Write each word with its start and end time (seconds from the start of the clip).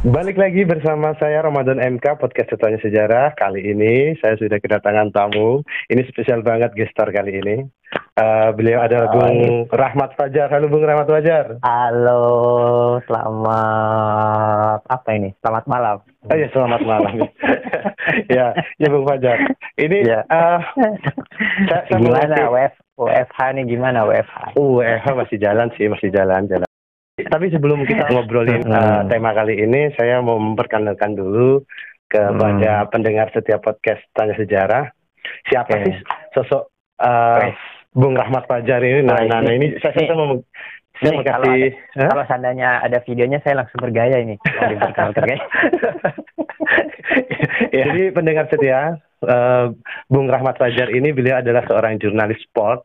Balik 0.00 0.40
lagi 0.40 0.64
bersama 0.64 1.12
saya 1.20 1.44
Ramadan 1.44 1.76
MK 1.76 2.16
Podcast 2.16 2.48
Ceritanya 2.48 2.80
Sejarah. 2.80 3.36
Kali 3.36 3.60
ini 3.60 4.16
saya 4.24 4.32
sudah 4.40 4.56
kedatangan 4.56 5.12
tamu. 5.12 5.60
Ini 5.92 6.08
spesial 6.08 6.40
banget 6.40 6.72
gestar 6.72 7.12
kali 7.12 7.36
ini. 7.36 7.68
Uh, 8.16 8.48
beliau 8.56 8.80
adalah 8.80 9.12
Oh, 9.12 9.20
Bung 9.20 9.68
Rahmat 9.68 10.16
Fajar. 10.16 10.48
Halo 10.48 10.72
Bung 10.72 10.88
Rahmat 10.88 11.04
Fajar. 11.04 11.60
Halo, 11.60 12.24
selamat 13.04 14.80
apa 14.88 15.08
ini? 15.20 15.36
Selamat 15.44 15.68
malam. 15.68 16.00
Oh 16.32 16.36
ya 16.40 16.48
selamat 16.48 16.80
malam. 16.80 17.14
ya, 18.32 18.56
ya 18.80 18.88
Bung 18.88 19.04
Fajar. 19.04 19.36
Ini 19.76 20.00
Ya. 20.00 20.24
uh, 20.32 20.64
saya, 21.68 21.84
saya 21.92 22.00
gimana 22.00 22.48
WF, 22.48 22.74
WFH 22.96 23.38
nih 23.52 23.64
gimana 23.68 24.08
WFH? 24.08 24.56
Uh, 24.56 24.80
eh, 24.80 24.96
masih 25.12 25.36
jalan 25.36 25.68
sih, 25.76 25.92
masih 25.92 26.08
jalan, 26.08 26.48
jalan. 26.48 26.69
Tapi 27.26 27.46
sebelum 27.50 27.84
kita 27.84 28.08
ngobrolin 28.12 28.62
Hmm. 28.64 28.72
uh, 28.72 29.02
tema 29.08 29.34
kali 29.34 29.60
ini, 29.60 29.90
saya 29.98 30.22
mau 30.22 30.38
memperkenalkan 30.38 31.14
dulu 31.14 31.64
kepada 32.06 32.86
pendengar 32.90 33.30
setiap 33.30 33.62
podcast 33.62 34.02
Tanya 34.12 34.34
Sejarah. 34.34 34.90
Siapa 35.46 35.70
Oke. 35.78 35.84
sih 35.86 35.94
sosok 36.32 36.62
uh. 37.02 37.52
Bung 37.90 38.14
Rahmat 38.14 38.46
Fajar 38.46 38.78
ini? 38.86 39.02
Nah, 39.02 39.18
Nah, 39.26 39.42
nah, 39.42 39.50
ini- 39.50 39.74
saya, 39.82 39.94
saya 39.98 40.14
mau 40.14 40.38
saya 41.00 41.10
mau 41.16 41.24
kalau 41.26 41.42
kasih. 41.48 41.74
Hah? 41.98 42.10
Kalau 42.12 42.24
seandainya 42.28 42.70
ada 42.84 42.98
videonya 43.02 43.38
saya 43.42 43.54
langsung 43.64 43.80
bergaya 43.82 44.20
ini. 44.20 44.36
Ya, 44.38 44.78
Jadi 47.86 48.12
pendengar 48.14 48.46
setia, 48.46 49.00
uh, 49.24 49.74
Bung 50.06 50.28
Rahmat 50.28 50.58
Fajar 50.58 50.90
ini 50.92 51.10
beliau 51.10 51.40
adalah 51.40 51.64
seorang 51.66 51.98
jurnalis 51.98 52.38
sport 52.44 52.84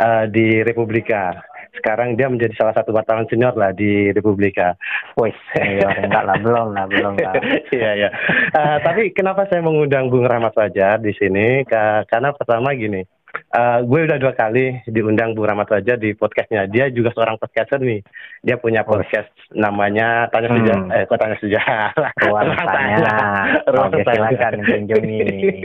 uh, 0.00 0.26
di 0.28 0.60
Republika. 0.60 1.38
Sekarang 1.72 2.14
dia 2.14 2.28
menjadi 2.28 2.52
salah 2.54 2.72
satu 2.72 2.92
wartawan 2.92 3.24
senior 3.26 3.52
lah 3.52 3.72
di 3.72 4.12
Republika. 4.12 4.76
Wes, 5.16 5.32
senior 5.50 5.88
enggak 5.98 6.22
lah, 6.22 6.36
belum 6.36 6.68
lah, 6.70 6.84
belum 6.86 7.14
lah. 7.16 7.34
Iya 7.72 7.90
iya. 7.96 8.08
Eh, 8.52 8.76
tapi 8.80 9.10
kenapa 9.10 9.48
saya 9.48 9.60
mengundang 9.60 10.06
Bung 10.06 10.24
Rahmat 10.24 10.52
Fajar 10.52 11.00
di 11.00 11.12
sini? 11.12 11.64
Ka- 11.64 12.04
karena 12.04 12.30
pertama 12.30 12.70
gini, 12.72 13.00
eh, 13.32 13.78
gue 13.82 14.00
udah 14.04 14.18
dua 14.18 14.32
kali 14.32 14.84
diundang 14.84 15.32
Bung 15.32 15.48
Rahmat 15.48 15.64
Fajar 15.66 15.96
di 15.96 16.12
podcastnya. 16.12 16.68
Dia 16.68 16.92
juga 16.92 17.08
seorang 17.10 17.36
podcaster 17.36 17.80
nih. 17.80 18.04
Dia 18.40 18.56
punya 18.56 18.84
podcast 18.84 19.32
namanya 19.50 20.28
Tanya 20.28 20.48
Hmm. 20.48 20.56
Sejarah. 20.60 20.84
Eh, 20.92 21.04
kok 21.06 21.18
Tanya 21.18 21.36
Sejarah? 21.40 21.90
Ruang 22.20 22.48
tanya. 22.52 23.16
Ruang 23.64 23.88
Oke, 23.90 24.04
tanya. 24.04 24.28
silakan 24.28 24.54
kunjungi. 24.60 25.20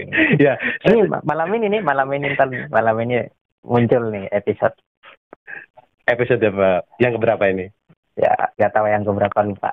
Ya, 0.39 0.55
Ini 0.83 1.03
ma- 1.03 1.23
malam 1.23 1.51
ini 1.51 1.67
nih, 1.69 1.81
malam 1.81 2.07
ini 2.09 2.31
ntar 2.31 2.47
malam 2.69 2.95
ini 3.01 3.27
muncul 3.61 4.07
nih 4.07 4.31
episode 4.31 4.71
episode 6.07 6.41
apa? 6.41 6.87
Yang 6.97 7.11
keberapa 7.19 7.45
ini? 7.51 7.67
ya 8.17 8.33
nggak 8.57 8.73
tahu 8.73 8.85
yang 8.89 9.05
keberapa 9.05 9.39
lupa. 9.45 9.69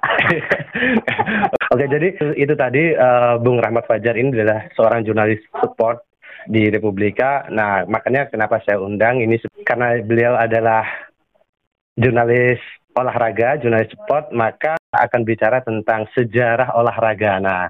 Oke, 1.73 1.85
jadi 1.89 2.09
itu 2.37 2.55
tadi 2.55 2.93
eh, 2.93 3.35
Bung 3.41 3.57
Rahmat 3.57 3.89
Fajar 3.89 4.15
ini 4.21 4.37
adalah 4.37 4.69
seorang 4.77 5.01
jurnalis 5.03 5.41
sport 5.49 6.05
di 6.45 6.69
Republika. 6.69 7.49
Nah, 7.49 7.89
makanya 7.89 8.29
kenapa 8.29 8.61
saya 8.61 8.77
undang 8.77 9.25
ini 9.25 9.41
karena 9.65 9.97
beliau 10.05 10.37
adalah 10.37 10.85
jurnalis 11.97 12.61
olahraga, 12.95 13.57
jurnalis 13.59 13.91
sport, 13.97 14.29
maka 14.37 14.77
akan 14.95 15.21
bicara 15.27 15.59
tentang 15.61 16.07
sejarah 16.15 16.73
olahraga. 16.75 17.43
Nah, 17.43 17.69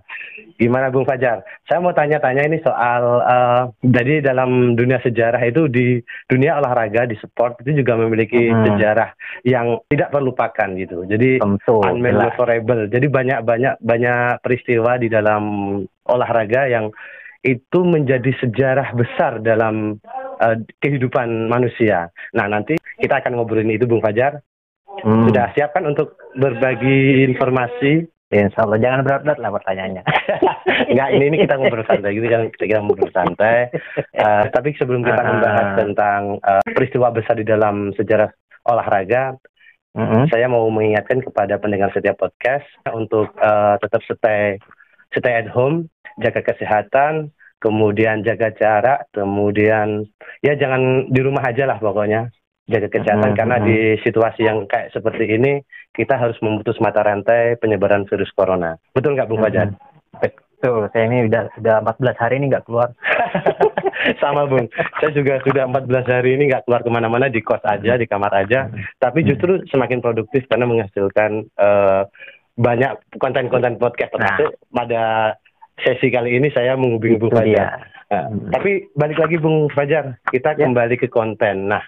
gimana 0.61 0.93
Bung 0.93 1.09
Fajar? 1.09 1.41
Saya 1.65 1.81
mau 1.81 1.97
tanya-tanya 1.97 2.45
ini 2.45 2.61
soal 2.61 3.03
eh, 3.25 3.63
jadi 3.83 4.21
dalam 4.21 4.77
dunia 4.77 5.01
sejarah 5.01 5.41
itu 5.43 5.67
di 5.67 5.99
dunia 6.29 6.61
olahraga 6.61 7.09
di 7.09 7.17
sport 7.17 7.65
itu 7.65 7.81
juga 7.81 7.97
memiliki 7.97 8.53
Hmm. 8.53 8.65
sejarah 8.67 9.17
yang 9.43 9.81
tidak 9.89 10.13
terlupakan 10.13 10.69
gitu. 10.77 11.09
Jadi 11.09 11.41
Tentu. 11.41 11.81
unmemorable. 11.81 12.87
Jadi 12.93 13.07
banyak-banyak 13.09 13.81
banyak 13.81 14.45
peristiwa 14.45 15.01
di 15.01 15.09
dalam 15.09 15.43
olahraga 16.05 16.69
yang 16.69 16.93
itu 17.45 17.85
menjadi 17.85 18.33
sejarah 18.41 18.97
besar 18.97 19.41
dalam 19.45 20.01
eh, 20.41 20.57
kehidupan 20.83 21.47
manusia. 21.47 22.11
Nah, 22.35 22.51
nanti 22.51 22.75
kita 22.99 23.23
akan 23.23 23.39
ngobrolin 23.39 23.71
itu 23.71 23.87
Bung 23.87 24.03
Fajar. 24.03 24.43
Hmm. 25.03 25.27
Sudah 25.27 25.51
siap 25.53 25.75
kan 25.75 25.85
untuk 25.85 26.15
berbagi 26.37 27.27
informasi? 27.27 28.07
Ya, 28.33 28.51
Insya 28.51 28.67
Allah 28.67 28.81
jangan 28.83 29.01
berat-berat 29.07 29.39
lah 29.39 29.51
pertanyaannya. 29.53 30.03
Enggak, 30.91 31.09
ini 31.15 31.25
ini 31.31 31.37
kita 31.47 31.55
ngobrol 31.55 31.87
santai. 31.87 32.13
Ini 32.15 32.27
kan 32.27 32.43
kita 32.51 32.81
ngobrol 32.83 33.11
santai. 33.15 33.59
Eh, 34.11 34.45
tapi 34.51 34.75
sebelum 34.75 35.07
kita 35.07 35.23
Ah. 35.23 35.29
membahas 35.29 35.67
tentang 35.79 36.21
eh, 36.39 36.65
peristiwa 36.73 37.15
besar 37.15 37.39
di 37.39 37.47
dalam 37.47 37.95
sejarah 37.95 38.31
olahraga, 38.67 39.37
Mm-mm. 39.95 40.27
saya 40.27 40.51
mau 40.51 40.67
mengingatkan 40.67 41.23
kepada 41.23 41.63
pendengar 41.63 41.95
setiap 41.95 42.19
podcast 42.19 42.67
untuk 42.91 43.31
eh, 43.39 43.75
tetap 43.79 44.03
stay 44.03 44.59
stay 45.15 45.35
at 45.39 45.47
home, 45.47 45.87
jaga 46.19 46.43
kesehatan, 46.43 47.31
kemudian 47.63 48.27
jaga 48.27 48.51
jarak, 48.51 49.07
kemudian 49.15 50.11
ya 50.43 50.59
jangan 50.59 51.07
di 51.07 51.21
rumah 51.23 51.47
aja 51.47 51.71
lah 51.71 51.79
pokoknya 51.79 52.35
jaga 52.65 52.89
kesehatan 52.89 53.33
Mhm, 53.33 53.39
karena 53.39 53.57
mhm. 53.61 53.65
di 53.69 53.79
situasi 54.01 54.41
yang 54.45 54.65
kayak 54.65 54.89
seperti 54.91 55.25
ini 55.29 55.61
kita 55.93 56.17
harus 56.17 56.37
memutus 56.41 56.81
mata 56.81 57.05
rantai 57.05 57.61
penyebaran 57.61 58.09
virus 58.09 58.33
corona. 58.33 58.81
Betul 58.97 59.15
nggak 59.15 59.29
Bung 59.29 59.45
Fajar? 59.45 59.69
Betul, 60.17 60.89
saya 60.97 61.05
ini 61.13 61.29
udah 61.29 61.53
udah 61.61 61.77
14 61.85 62.17
hari 62.17 62.41
ini 62.41 62.49
nggak 62.49 62.65
keluar. 62.65 62.89
Sama 64.23 64.49
Bung, 64.49 64.65
saya 64.97 65.13
juga 65.13 65.37
sudah 65.45 65.69
14 65.69 66.09
hari 66.09 66.41
ini 66.41 66.49
nggak 66.49 66.65
keluar 66.65 66.81
ke 66.81 66.89
mana-mana 66.89 67.29
di 67.29 67.45
kos 67.45 67.61
aja, 67.69 68.01
di 68.01 68.09
kamar 68.09 68.33
aja. 68.33 68.73
Tapi 68.97 69.29
justru 69.29 69.61
semakin 69.69 70.01
produktif 70.01 70.49
karena 70.49 70.65
menghasilkan 70.65 71.45
eh, 71.53 72.03
banyak 72.57 72.97
konten-konten 73.21 73.77
podcast. 73.77 74.13
Nah. 74.17 74.41
Pada 74.73 75.05
sesi 75.85 76.09
kali 76.09 76.41
ini 76.41 76.49
saya 76.49 76.81
menghubungi 76.81 77.21
Bung 77.21 77.35
Fajar. 77.35 77.69
Nah, 77.69 77.93
Hmm. 78.05 78.53
Tapi 78.53 78.95
balik 78.95 79.19
lagi 79.19 79.41
Bung 79.43 79.67
Fajar, 79.73 80.21
kita 80.31 80.55
Ya. 80.55 80.69
kembali 80.69 81.01
ke 81.01 81.11
konten. 81.11 81.67
Nah, 81.67 81.83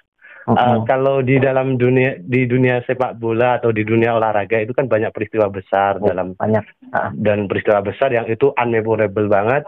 eh, 0.46 0.54
Mm-mm. 0.54 0.86
kalau 0.86 1.20
di 1.20 1.36
dalam 1.36 1.74
dunia 1.74 2.22
di 2.22 2.46
dunia 2.46 2.78
sepak 2.86 3.18
bola 3.18 3.58
atau 3.58 3.74
di 3.74 3.82
dunia 3.82 4.14
olahraga 4.14 4.62
itu 4.62 4.70
kan 4.70 4.86
banyak 4.86 5.10
peristiwa 5.10 5.50
besar 5.50 5.98
Oh, 5.98 6.06
dalam 6.06 6.38
banyak. 6.38 6.62
Ah, 6.94 7.10
dan 7.12 7.50
peristiwa 7.50 7.82
besar 7.82 8.14
yang 8.14 8.30
itu 8.30 8.54
unmemorable 8.54 9.26
banget 9.26 9.66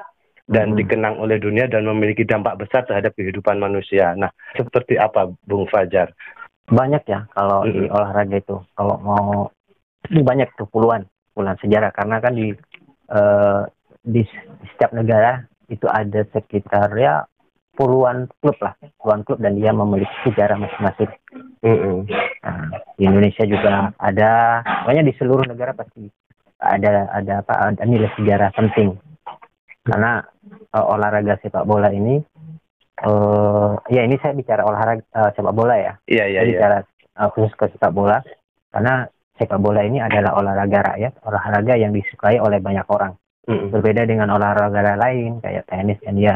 dan 0.48 0.72
Hmm. 0.72 0.78
dikenang 0.80 1.20
oleh 1.20 1.36
dunia 1.36 1.68
dan 1.68 1.84
memiliki 1.84 2.24
dampak 2.24 2.56
besar 2.56 2.86
terhadap 2.86 3.12
kehidupan 3.12 3.60
manusia. 3.60 4.16
Nah, 4.16 4.32
seperti 4.54 4.96
apa 4.96 5.28
Bung 5.44 5.66
Fajar? 5.68 6.14
banyak 6.68 7.00
ya 7.08 7.24
kalau 7.32 7.64
di 7.64 7.88
Mm-mm. 7.88 7.96
olahraga 7.96 8.36
itu. 8.36 8.56
Kalau 8.76 8.96
mau 9.00 9.48
ini 10.12 10.20
banyak 10.20 10.52
tuh 10.52 10.68
puluhan 10.68 11.08
puluhan 11.32 11.56
sejarah 11.58 11.90
karena 11.96 12.20
kan 12.20 12.36
di 12.36 12.52
di, 14.04 14.20
di 14.20 14.68
setiap 14.76 14.92
negara 14.92 15.44
itu 15.68 15.84
ada 15.88 16.24
sekitar 16.28 16.92
ya 16.96 17.24
puluhan 17.78 18.26
klub 18.42 18.58
lah, 18.58 18.74
puluhan 18.98 19.22
klub 19.22 19.38
dan 19.38 19.54
dia 19.54 19.70
memiliki 19.70 20.10
sejarah 20.26 20.58
masing-masing. 20.58 21.10
Nah, 22.42 22.74
di 22.98 23.02
Indonesia 23.06 23.46
juga 23.46 23.94
ada, 23.94 24.62
pokoknya 24.82 25.06
di 25.06 25.12
seluruh 25.14 25.46
negara 25.46 25.70
pasti 25.78 26.10
ada 26.58 27.06
ada 27.14 27.32
apa 27.46 27.54
ada 27.70 27.82
nilai 27.86 28.10
sejarah 28.18 28.50
penting 28.50 28.98
karena 29.86 30.20
eh, 30.74 30.84
olahraga 30.84 31.38
sepak 31.40 31.64
bola 31.64 31.88
ini 31.94 32.18
eh 32.98 33.72
ya 33.94 34.02
ini 34.02 34.18
saya 34.18 34.34
bicara 34.34 34.66
olahraga 34.66 35.02
eh, 35.06 35.30
sepak 35.38 35.54
bola 35.54 35.74
ya 35.78 35.92
Iya 36.10 36.24
iya 36.26 36.38
saya 36.42 36.46
iya. 36.46 36.52
bicara 36.58 36.78
eh, 37.14 37.28
khusus 37.32 37.54
ke 37.54 37.64
sepak 37.70 37.94
bola 37.94 38.18
karena 38.74 39.06
sepak 39.38 39.58
bola 39.62 39.80
ini 39.86 40.02
adalah 40.02 40.34
olahraga 40.34 40.94
rakyat 40.94 41.12
olahraga 41.22 41.74
yang 41.78 41.94
disukai 41.94 42.42
oleh 42.42 42.58
banyak 42.58 42.86
orang 42.90 43.14
Mm-mm. 43.48 43.70
berbeda 43.70 44.02
dengan 44.04 44.34
olahraga 44.34 44.98
lain 44.98 45.38
kayak 45.40 45.64
tenis 45.70 45.98
dan 46.02 46.14
dia 46.18 46.34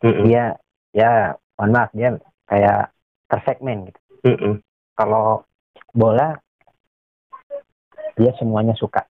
Mm-mm. 0.00 0.24
dia 0.30 0.54
ya 0.94 1.12
mohon 1.54 1.70
maaf 1.70 1.90
dia 1.90 2.14
kayak 2.46 2.88
tersegmen 3.26 3.84
gitu 3.84 4.00
Mm-mm. 4.24 4.54
kalau 4.94 5.42
bola 5.90 6.38
dia 8.14 8.30
semuanya 8.34 8.72
suka 8.72 9.02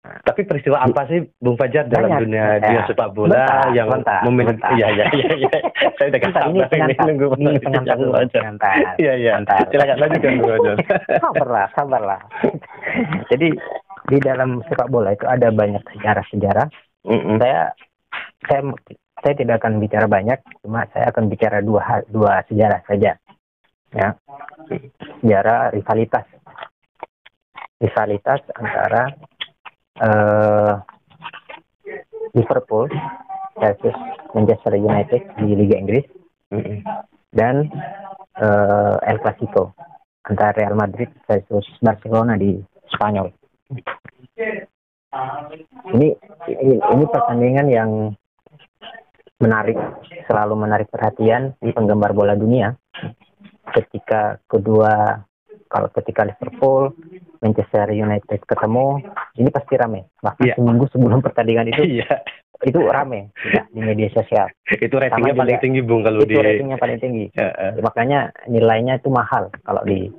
Tapi 0.00 0.48
peristiwa 0.48 0.80
apa 0.80 1.04
sih 1.06 1.28
Bung 1.36 1.54
Fajar 1.54 1.84
dalam 1.84 2.08
Banyak. 2.08 2.20
dunia 2.24 2.40
Ya. 2.40 2.56
dunia 2.58 2.82
sepak 2.88 3.12
bola 3.12 3.36
Bentar, 3.36 3.68
yang 3.70 3.84
bentar, 3.86 4.20
memiliki 4.24 4.56
bentar. 4.56 4.70
Iya 4.72 4.88
iya 4.88 5.04
iya 5.12 5.32
iya. 5.36 5.50
Saya 6.00 6.06
udah 6.08 6.20
Bentar, 6.20 6.42
ini 6.42 6.60
pengantar 6.64 7.04
nunggu 7.04 7.26
ini 7.36 7.58
pengantar 7.60 7.94
dulu 7.94 8.12
pengantar 8.32 8.74
Iya 8.96 9.12
iya. 9.14 9.32
Silakan 9.68 9.96
lanjutkan 10.00 10.32
Bung 10.34 10.48
Fajar. 10.48 10.76
sabarlah 11.22 11.66
sabarlah 11.76 12.20
jadi 13.30 13.48
di 14.08 14.18
dalam 14.18 14.64
sepak 14.66 14.88
bola 14.88 15.12
itu 15.12 15.28
ada 15.28 15.52
banyak 15.52 15.84
sejarah-sejarah 15.92 16.66
Mm-mm. 17.04 17.36
saya 17.36 17.68
saya 18.48 18.60
saya 19.20 19.34
tidak 19.36 19.60
akan 19.60 19.80
bicara 19.80 20.08
banyak 20.08 20.40
cuma 20.64 20.88
saya 20.92 21.12
akan 21.12 21.28
bicara 21.28 21.60
dua 21.60 21.80
hal- 21.84 22.08
dua 22.08 22.40
sejarah 22.48 22.80
saja. 22.88 23.16
Ya. 23.92 24.08
Sejarah 25.20 25.76
rivalitas. 25.76 26.24
Rivalitas 27.80 28.40
antara 28.56 29.02
eh, 30.00 30.74
Liverpool 32.36 32.88
versus 33.56 33.96
Manchester 34.32 34.76
United 34.76 35.22
di 35.40 35.48
Liga 35.56 35.76
Inggris 35.76 36.06
dan 37.32 37.68
eh, 38.40 38.96
El 39.04 39.18
Clasico 39.20 39.76
antara 40.24 40.56
Real 40.56 40.76
Madrid 40.76 41.08
versus 41.28 41.66
Barcelona 41.80 42.36
di 42.36 42.56
Spanyol. 42.92 43.28
Ini 45.90 46.08
ini, 46.46 46.74
ini 46.78 47.04
pertandingan 47.10 47.66
yang 47.66 47.90
menarik, 49.40 49.76
selalu 50.28 50.54
menarik 50.54 50.88
perhatian 50.92 51.56
di 51.58 51.72
penggemar 51.72 52.12
bola 52.12 52.36
dunia. 52.36 52.76
Ketika 53.70 54.38
kedua 54.44 55.24
kalau 55.70 55.86
ketika 55.94 56.26
Liverpool, 56.26 56.90
Manchester 57.38 57.94
United 57.94 58.42
ketemu, 58.42 59.00
ini 59.38 59.48
pasti 59.54 59.74
rame. 59.78 60.10
Bahkan 60.18 60.42
Iya. 60.42 60.54
seminggu 60.58 60.90
sebelum 60.90 61.22
pertandingan 61.22 61.70
itu 61.70 61.82
Iya. 62.02 62.10
itu 62.60 62.76
rame 62.84 63.32
ya, 63.48 63.64
di 63.70 63.80
media 63.80 64.10
sosial. 64.12 64.50
Itu 64.68 65.00
ratingnya 65.00 65.32
Sama 65.32 65.40
paling 65.46 65.56
juga- 65.56 65.64
tinggi 65.64 65.80
Bung 65.80 66.02
kalau 66.04 66.20
itu 66.20 66.28
di 66.28 66.36
ratingnya 66.36 66.76
paling 66.76 66.98
tinggi. 67.00 67.24
Ya, 67.32 67.48
eh. 67.56 67.72
Makanya 67.80 68.20
nilainya 68.50 69.00
itu 69.00 69.08
mahal 69.08 69.48
kalau 69.64 69.80
di 69.86 70.12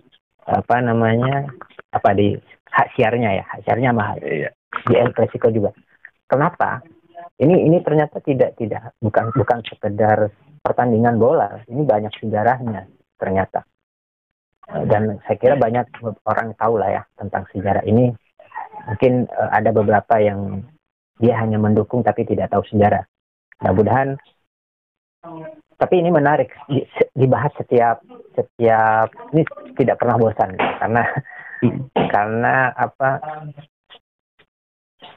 apa 0.48 0.82
namanya 0.82 1.46
apa 1.94 2.18
di 2.18 2.34
hak 2.72 2.98
siarnya 2.98 3.30
ya, 3.38 3.44
hak 3.46 3.62
siarnya 3.68 3.92
mahal. 3.94 4.18
Iya. 4.24 4.50
Di 4.88 4.96
El 4.98 5.12
Clasico 5.14 5.52
juga. 5.52 5.70
Kenapa? 6.26 6.80
Ini 7.42 7.56
ini 7.66 7.78
ternyata 7.82 8.22
tidak 8.22 8.54
tidak 8.62 8.94
bukan 9.02 9.34
bukan 9.34 9.60
sekedar 9.66 10.30
pertandingan 10.62 11.18
bola. 11.18 11.66
Ini 11.66 11.82
banyak 11.82 12.14
sejarahnya 12.22 12.86
ternyata. 13.18 13.66
Eh, 14.70 14.86
Dan 14.86 15.18
saya 15.26 15.38
kira 15.42 15.58
banyak 15.58 15.90
orang 16.30 16.54
tahu 16.54 16.78
lah 16.78 17.02
ya 17.02 17.04
tentang 17.18 17.50
sejarah 17.50 17.82
ini. 17.90 18.14
Mungkin 18.86 19.26
eh, 19.26 19.50
ada 19.58 19.74
beberapa 19.74 20.22
yang 20.22 20.62
dia 21.18 21.42
hanya 21.42 21.58
mendukung 21.58 22.06
tapi 22.06 22.30
tidak 22.30 22.54
tahu 22.54 22.62
sejarah. 22.70 23.02
Mudah-mudahan 23.62 24.18
tapi 25.82 25.98
ini 25.98 26.14
menarik 26.14 26.54
di- 26.70 26.86
dibahas 27.18 27.54
setiap 27.58 28.06
setiap 28.38 29.10
ini 29.34 29.42
tidak 29.78 29.98
pernah 29.98 30.18
bosan 30.18 30.54
karena 30.58 31.04
karena 32.14 32.74
apa 32.74 33.22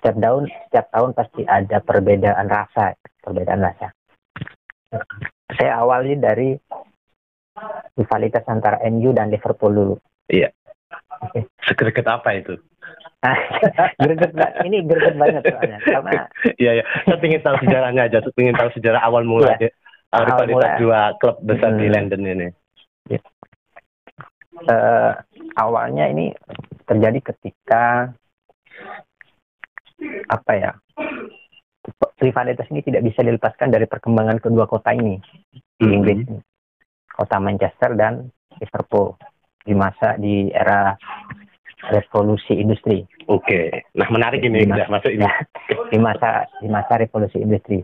setiap 0.05 0.21
tahun 0.21 0.43
setiap 0.69 0.87
tahun 0.93 1.11
pasti 1.17 1.43
ada 1.49 1.81
perbedaan 1.81 2.45
rasa 2.45 2.93
perbedaan 3.25 3.65
rasa 3.65 3.89
saya 5.57 5.81
awali 5.81 6.13
dari 6.15 6.53
rivalitas 7.97 8.45
antara 8.45 8.85
MU 8.85 9.11
dan 9.11 9.33
Liverpool 9.33 9.73
dulu 9.73 9.97
Iya. 10.25 10.53
Segerget 11.63 12.05
apa 12.05 12.37
itu? 12.37 12.61
Greget 13.97 14.33
ini 14.61 14.85
greget 14.85 15.17
banget 15.17 15.43
soalnya 15.43 15.79
karena 15.81 16.13
Iya, 16.57 16.71
iya. 16.77 16.85
Saya 17.05 17.17
ingin 17.19 17.41
tahu 17.41 17.57
sejarahnya 17.61 18.03
aja. 18.05 18.21
Saya 18.21 18.37
ingin 18.39 18.57
tahu 18.57 18.69
sejarah 18.77 19.01
awal 19.01 19.25
mula 19.25 19.57
Iya. 19.57 19.73
uh, 20.13 20.21
Awal 20.21 20.27
rivalitas 20.29 20.53
mula. 20.53 20.81
dua 20.81 21.01
klub 21.17 21.37
besar 21.41 21.73
di 21.75 21.89
Hmm. 21.89 21.95
London 21.97 22.23
ini. 22.23 22.49
eh, 24.65 25.13
awalnya 25.57 26.05
ini 26.07 26.31
terjadi 26.85 27.33
ketika 27.33 28.15
apa 30.29 30.53
ya 30.57 30.71
rivalitas 32.21 32.67
ini 32.73 32.81
tidak 32.81 33.05
bisa 33.05 33.21
dilepaskan 33.21 33.69
dari 33.69 33.85
perkembangan 33.85 34.41
kedua 34.41 34.65
kota 34.65 34.95
ini 34.97 35.21
di 35.79 35.85
Mhm. 35.85 35.95
Inggris 35.95 36.19
ini. 36.25 36.39
kota 37.15 37.37
Manchester 37.39 37.95
dan 37.95 38.27
Liverpool 38.59 39.15
di 39.63 39.75
masa 39.77 40.19
di 40.19 40.51
era 40.51 40.97
revolusi 41.95 42.59
industri 42.59 43.05
Oke. 43.25 43.89
Nah, 43.97 44.09
menarik 44.13 44.45
ini 44.45 44.65
Di 44.65 44.69
udah 44.69 44.89
masuk 44.93 45.09
ini. 45.09 45.25
Di 45.93 45.97
masa 45.97 46.45
di 46.61 46.69
masa 46.69 47.01
revolusi 47.01 47.41
industri 47.41 47.81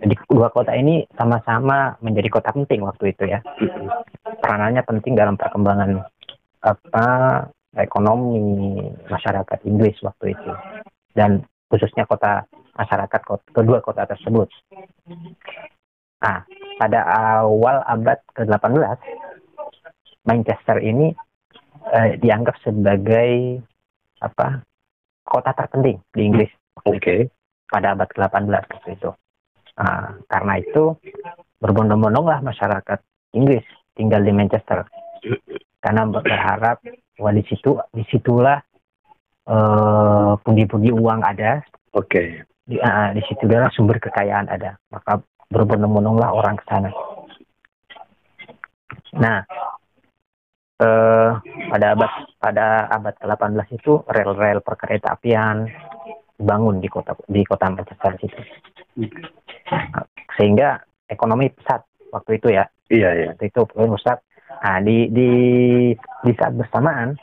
jadi 0.00 0.14
dua 0.28 0.52
kota 0.52 0.76
ini 0.76 1.08
sama-sama 1.16 1.96
menjadi 2.04 2.28
kota 2.28 2.52
penting 2.52 2.84
waktu 2.84 3.16
itu 3.16 3.24
ya 3.28 3.40
peranannya 4.44 4.84
penting 4.84 5.16
dalam 5.16 5.40
perkembangan 5.40 6.04
apa 6.60 7.06
ekonomi 7.76 8.76
masyarakat 9.08 9.58
Inggris 9.64 9.96
waktu 10.04 10.36
itu 10.36 10.52
dan 11.14 11.44
khususnya 11.70 12.06
kota 12.06 12.46
masyarakat 12.74 13.20
kota, 13.26 13.44
kedua 13.50 13.78
kota 13.82 14.06
tersebut. 14.06 14.48
Nah, 16.20 16.44
pada 16.76 17.00
awal 17.40 17.80
abad 17.86 18.18
ke-18 18.36 19.00
Manchester 20.28 20.76
ini 20.84 21.16
eh, 21.92 22.20
dianggap 22.20 22.60
sebagai 22.60 23.60
apa 24.20 24.60
kota 25.24 25.50
terpenting 25.56 25.96
di 26.12 26.22
Inggris 26.28 26.52
Oke. 26.84 27.32
pada 27.70 27.96
abad 27.96 28.08
ke-18 28.12 28.44
waktu 28.50 28.90
itu. 28.98 29.10
Nah, 29.80 30.20
karena 30.28 30.60
itu 30.60 30.92
berbondong-bondonglah 31.62 32.44
masyarakat 32.44 32.98
Inggris 33.32 33.64
tinggal 33.96 34.20
di 34.20 34.32
Manchester 34.34 34.84
karena 35.80 36.04
berharap 36.08 36.84
wah 37.20 37.32
di 37.32 37.44
situ 37.48 37.76
di 37.92 38.04
situlah 38.12 38.60
eh, 39.50 40.32
pundi-pundi 40.46 40.94
uang 40.94 41.20
ada 41.26 41.60
Oke. 41.98 42.46
di, 42.70 42.78
ah, 42.78 43.10
di 43.10 43.22
situ 43.26 43.50
adalah 43.50 43.70
sumber 43.74 43.98
kekayaan 43.98 44.46
ada 44.46 44.78
maka 44.94 45.18
berbondong-bondonglah 45.50 46.30
orang 46.30 46.54
ke 46.54 46.64
sana. 46.70 46.90
Nah, 49.18 49.42
eh, 50.78 51.30
pada 51.66 51.86
abad 51.98 52.10
pada 52.38 52.66
abad 52.86 53.14
ke-18 53.18 53.68
itu 53.74 53.92
rel-rel 54.06 54.62
perkereta 54.62 55.18
apian 55.18 55.66
dibangun 56.38 56.80
di 56.80 56.88
kota 56.88 57.12
di 57.26 57.42
kota 57.42 57.68
Manchester 57.68 58.14
situ. 58.22 58.40
Sehingga 60.38 60.78
ekonomi 61.10 61.50
pesat 61.50 61.84
waktu 62.14 62.38
itu 62.38 62.48
ya 62.54 62.64
Iya, 62.90 63.10
iya. 63.14 63.26
waktu 63.30 63.54
itu 63.54 63.60
pesat. 63.70 64.18
Nah, 64.60 64.78
di 64.82 65.06
di 65.14 65.30
di 66.26 66.32
saat 66.34 66.52
bersamaan 66.58 67.14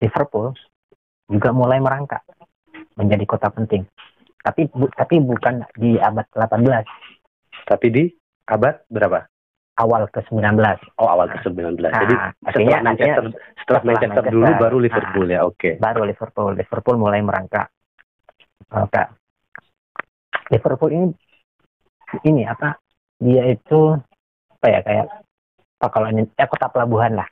Liverpool 0.00 0.56
juga 1.26 1.50
mulai 1.50 1.80
merangkak 1.80 2.20
menjadi 2.94 3.24
kota 3.24 3.48
penting. 3.50 3.82
Tapi 4.40 4.68
bu, 4.68 4.92
tapi 4.92 5.18
bukan 5.18 5.64
di 5.74 5.96
abad 5.96 6.28
ke-18, 6.28 6.84
Tapi 7.64 7.86
di 7.88 8.04
abad 8.44 8.84
berapa? 8.88 9.24
awal 9.74 10.06
ke-19. 10.06 10.54
Oh, 11.02 11.10
awal 11.10 11.26
ke-19. 11.34 11.82
Nah, 11.82 11.90
Jadi 11.98 12.14
artinya- 12.14 12.78
setelah 12.78 12.82
Manchester 12.86 13.24
setelah 13.26 13.42
setelah 13.58 13.80
Manchester 13.82 14.22
Manchester. 14.22 14.30
dulu 14.30 14.50
baru 14.54 14.76
Liverpool 14.78 15.26
ya. 15.26 15.40
Oke. 15.42 15.70
baru 15.82 16.00
Liverpool. 16.06 16.52
Liverpool 16.54 16.96
mulai 16.96 17.20
merangkak. 17.20 17.66
Maka 18.70 19.02
Liverpool 20.50 20.90
ini 20.92 21.06
ini 22.22 22.42
apa? 22.46 22.78
Dia 23.18 23.50
itu 23.50 23.98
apa 24.54 24.66
ya 24.70 24.80
kayak 24.82 25.06
apa 25.74 25.86
kalau 25.90 26.06
ini 26.06 26.22
ya 26.38 26.46
kota 26.46 26.70
pelabuhan 26.70 27.18
lah. 27.18 27.28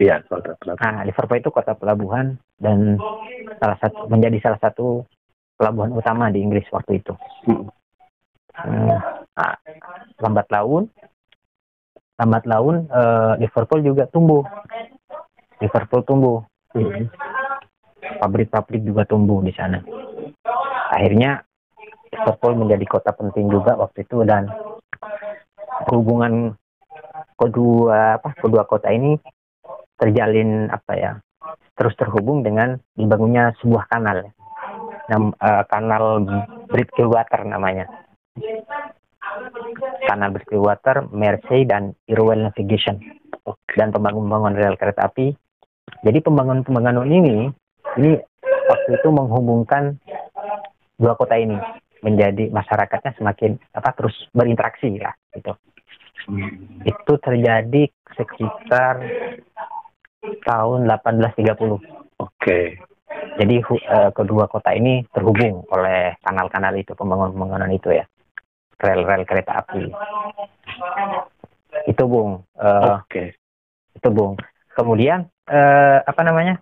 Iya, 0.00 0.24
kota 0.24 0.56
Pelabuhan. 0.56 0.80
Nah, 0.80 1.04
Liverpool 1.04 1.40
itu 1.44 1.50
kota 1.52 1.72
pelabuhan 1.76 2.26
dan 2.56 2.96
salah 3.60 3.76
satu 3.84 4.08
menjadi 4.08 4.40
salah 4.40 4.60
satu 4.64 5.04
pelabuhan 5.60 5.92
utama 5.92 6.32
di 6.32 6.40
Inggris 6.40 6.64
waktu 6.72 7.04
itu. 7.04 7.12
Hmm. 7.44 7.68
Hmm, 8.56 8.96
nah, 9.36 9.54
lambat 10.24 10.48
laun, 10.48 10.88
lambat 12.16 12.48
laun 12.48 12.88
eh, 12.88 13.32
Liverpool 13.44 13.84
juga 13.84 14.08
tumbuh. 14.08 14.40
Liverpool 15.60 16.00
tumbuh, 16.08 16.40
Hmm. 16.72 17.12
pabrik-pabrik 18.24 18.80
juga 18.80 19.04
tumbuh 19.04 19.44
di 19.44 19.52
sana. 19.52 19.84
Akhirnya 20.96 21.44
Liverpool 22.08 22.56
menjadi 22.56 22.88
kota 22.88 23.12
penting 23.12 23.52
juga 23.52 23.76
waktu 23.76 24.08
itu 24.08 24.24
dan 24.24 24.48
hubungan 25.92 26.56
kedua 27.36 28.16
apa 28.16 28.32
kedua 28.40 28.64
kota 28.64 28.88
ini 28.92 29.20
terjalin 30.00 30.72
apa 30.72 30.92
ya 30.96 31.12
terus 31.76 31.96
terhubung 31.96 32.44
dengan 32.44 32.76
dibangunnya 32.96 33.56
sebuah 33.60 33.88
kanal. 33.88 34.32
Nam, 35.10 35.34
eh, 35.34 35.64
kanal 35.66 36.22
Bridgewater 36.70 37.42
namanya 37.42 37.90
kanal 40.06 40.30
Bridgewater, 40.34 41.06
Mersey 41.10 41.66
dan 41.66 41.94
Irwell 42.10 42.50
Navigation 42.50 42.98
dan 43.74 43.90
pembangunan 43.94 44.54
rel 44.54 44.76
kereta 44.76 45.08
api. 45.10 45.32
Jadi 46.06 46.18
pembangunan-pembangunan 46.22 47.06
ini 47.08 47.50
ini 47.98 48.12
waktu 48.70 48.90
itu 48.94 49.08
menghubungkan 49.10 49.98
dua 51.00 51.16
kota 51.18 51.34
ini 51.36 51.58
menjadi 52.00 52.48
masyarakatnya 52.48 53.12
semakin 53.18 53.60
apa 53.76 53.90
terus 53.96 54.14
berinteraksi 54.32 54.88
ya 54.96 55.12
gitu. 55.36 55.52
Itu 56.84 57.12
terjadi 57.20 57.88
sekitar 58.14 58.94
tahun 60.20 60.86
1830. 60.86 61.80
Oke. 62.20 62.76
Jadi 63.10 63.54
hu- 63.64 63.82
eh, 63.84 64.10
kedua 64.14 64.46
kota 64.46 64.70
ini 64.76 65.02
terhubung 65.10 65.66
oleh 65.72 66.14
kanal-kanal 66.22 66.76
itu 66.78 66.92
pembangunan-pembangunan 66.94 67.70
itu 67.72 67.90
ya. 67.90 68.04
Rel-rel 68.80 69.28
kereta 69.28 69.60
api. 69.60 69.92
Itu 71.88 72.02
Bung. 72.08 72.44
Eh, 72.56 72.92
Oke. 73.00 73.24
itu 73.96 74.08
Bung. 74.12 74.38
Kemudian 74.72 75.26
eh, 75.50 75.98
apa 76.04 76.22
namanya? 76.22 76.60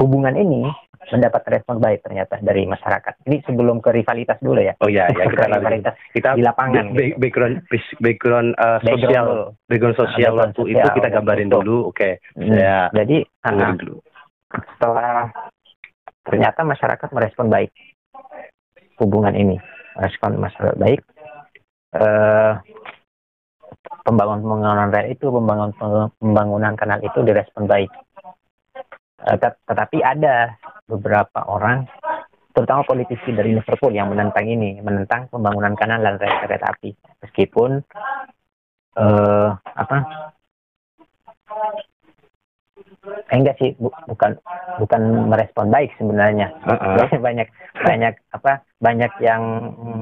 Hubungan 0.00 0.34
ini 0.36 0.64
mendapat 1.08 1.42
respon 1.48 1.80
baik 1.80 2.04
ternyata 2.04 2.36
dari 2.38 2.68
masyarakat. 2.68 3.24
Ini 3.24 3.40
sebelum 3.42 3.80
ke 3.80 3.90
rivalitas 3.90 4.36
dulu 4.38 4.60
ya. 4.60 4.76
Oh 4.78 4.86
iya, 4.86 5.08
ya 5.08 5.24
kita 5.26 5.48
rivalitas 5.48 5.94
Kita 6.12 6.36
di 6.36 6.44
lapangan. 6.44 6.92
ba- 6.92 6.92
ba- 6.92 7.16
background 7.16 7.56
background 7.98 8.48
uh, 8.54 8.78
Background 8.78 9.00
sosial 9.00 9.26
background 9.64 9.96
sosial 9.96 10.12
background 10.12 10.38
waktu 10.44 10.60
sosial 10.60 10.76
itu 10.76 10.88
kita 10.92 11.08
gambarin 11.10 11.48
dulu. 11.48 11.76
Oke. 11.88 12.20
Hmm, 12.36 12.52
Ya. 12.52 12.92
Jadi 12.92 13.24
ah, 13.42 13.72
dulu. 13.72 13.96
setelah 14.50 15.30
ternyata 16.20 16.60
masyarakat 16.62 17.08
merespon 17.10 17.48
baik 17.48 17.70
hubungan 18.98 19.32
ini 19.32 19.56
respon 19.96 20.36
masyarakat 20.36 20.76
baik 20.76 21.00
eh, 21.92 22.52
pembangunan 24.02 24.42
pembangunan 24.42 24.88
rel 24.90 25.06
itu 25.08 25.26
pembangunan 25.26 25.72
pembangunan 26.18 26.74
kanal 26.74 26.98
itu 27.00 27.18
direspon 27.22 27.64
baik 27.64 27.90
tetapi 29.68 30.00
ada 30.00 30.56
beberapa 30.88 31.44
orang 31.46 31.84
terutama 32.50 32.82
politisi 32.82 33.30
dari 33.30 33.54
Liverpool 33.54 33.94
yang 33.94 34.10
menentang 34.10 34.44
ini 34.44 34.82
menentang 34.82 35.30
pembangunan 35.30 35.72
kanal 35.78 36.02
dan 36.02 36.18
rel 36.18 36.34
kereta 36.44 36.74
api. 36.74 36.90
Meskipun 37.22 37.70
eh, 38.98 39.48
apa? 39.54 39.98
Eh, 43.30 43.38
enggak 43.38 43.56
sih 43.56 43.72
bu, 43.78 43.88
bukan 44.10 44.36
bukan 44.82 45.02
merespon 45.30 45.70
baik 45.70 45.94
sebenarnya. 45.96 46.52
Uh 46.66 46.74
-uh. 46.74 47.08
banyak 47.26 47.48
banyak 47.80 48.14
apa 48.34 48.60
banyak 48.82 49.12
yang 49.22 49.42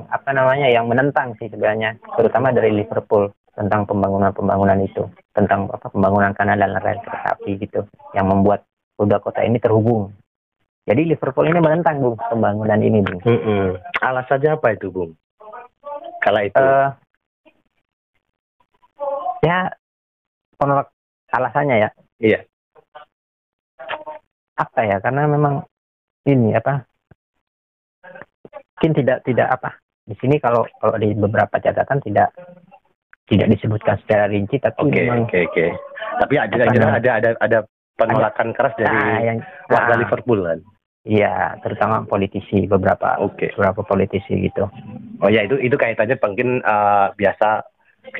apa 0.09 0.31
namanya 0.33 0.67
yang 0.73 0.89
menentang 0.89 1.37
sih 1.39 1.47
sebenarnya 1.53 1.95
terutama 2.17 2.51
dari 2.51 2.75
Liverpool 2.75 3.31
tentang 3.55 3.87
pembangunan 3.87 4.31
pembangunan 4.31 4.79
itu 4.83 5.03
tentang 5.35 5.67
apa 5.71 5.91
pembangunan 5.91 6.33
kanal 6.35 6.59
dan 6.59 6.75
rel 6.79 6.99
kereta 7.03 7.39
api 7.39 7.51
gitu 7.61 7.81
yang 8.17 8.27
membuat 8.31 8.65
kedua 8.99 9.23
kota 9.23 9.47
ini 9.47 9.63
terhubung. 9.63 10.11
Jadi 10.89 11.15
Liverpool 11.15 11.47
ini 11.47 11.61
menentang 11.63 12.03
bung 12.03 12.17
pembangunan 12.19 12.81
ini 12.81 12.99
bung. 13.05 13.21
Mm 13.23 13.39
-hmm. 13.39 13.65
alasannya 14.03 14.51
apa 14.57 14.69
itu 14.75 14.89
bung? 14.91 15.13
Kalau 16.25 16.41
itu. 16.43 16.59
Uh, 16.59 16.89
ya 19.45 19.71
penolak 20.59 20.91
alasannya 21.31 21.77
ya. 21.87 21.91
Iya. 22.19 22.41
Apa 24.59 24.81
ya? 24.83 24.97
Karena 24.99 25.29
memang 25.31 25.63
ini 26.27 26.57
apa 26.57 26.89
mungkin 28.79 28.95
tidak 28.95 29.19
tidak 29.27 29.49
apa 29.51 29.75
di 30.07 30.15
sini 30.23 30.39
kalau 30.39 30.63
kalau 30.79 30.95
di 31.03 31.11
beberapa 31.11 31.59
catatan 31.59 31.99
tidak 31.99 32.31
tidak 33.27 33.51
disebutkan 33.51 33.99
secara 34.07 34.31
rinci 34.31 34.63
tapi 34.63 34.87
okay, 34.87 35.03
memang 35.03 35.27
oke 35.27 35.35
okay, 35.35 35.43
oke. 35.51 35.55
Okay. 35.59 35.69
tapi 36.23 36.35
ada 36.39 36.55
ada, 36.63 36.87
ada 36.95 37.11
ada 37.19 37.31
ada 37.43 37.59
penolakan 37.99 38.55
keras 38.55 38.79
dari 38.79 38.95
nah, 38.95 39.21
yang, 39.21 39.39
warga 39.67 39.99
nah, 39.99 40.01
Liverpool 40.07 40.41
kan 40.47 40.61
Iya, 41.09 41.57
terutama 41.65 42.05
politisi 42.05 42.69
beberapa 42.69 43.17
okay. 43.25 43.49
beberapa 43.57 43.81
politisi 43.81 44.45
gitu. 44.45 44.69
Oh 45.25 45.31
ya 45.33 45.41
itu 45.41 45.57
itu 45.57 45.73
kaitannya 45.81 46.21
mungkin 46.21 46.61
uh, 46.61 47.17
biasa 47.17 47.65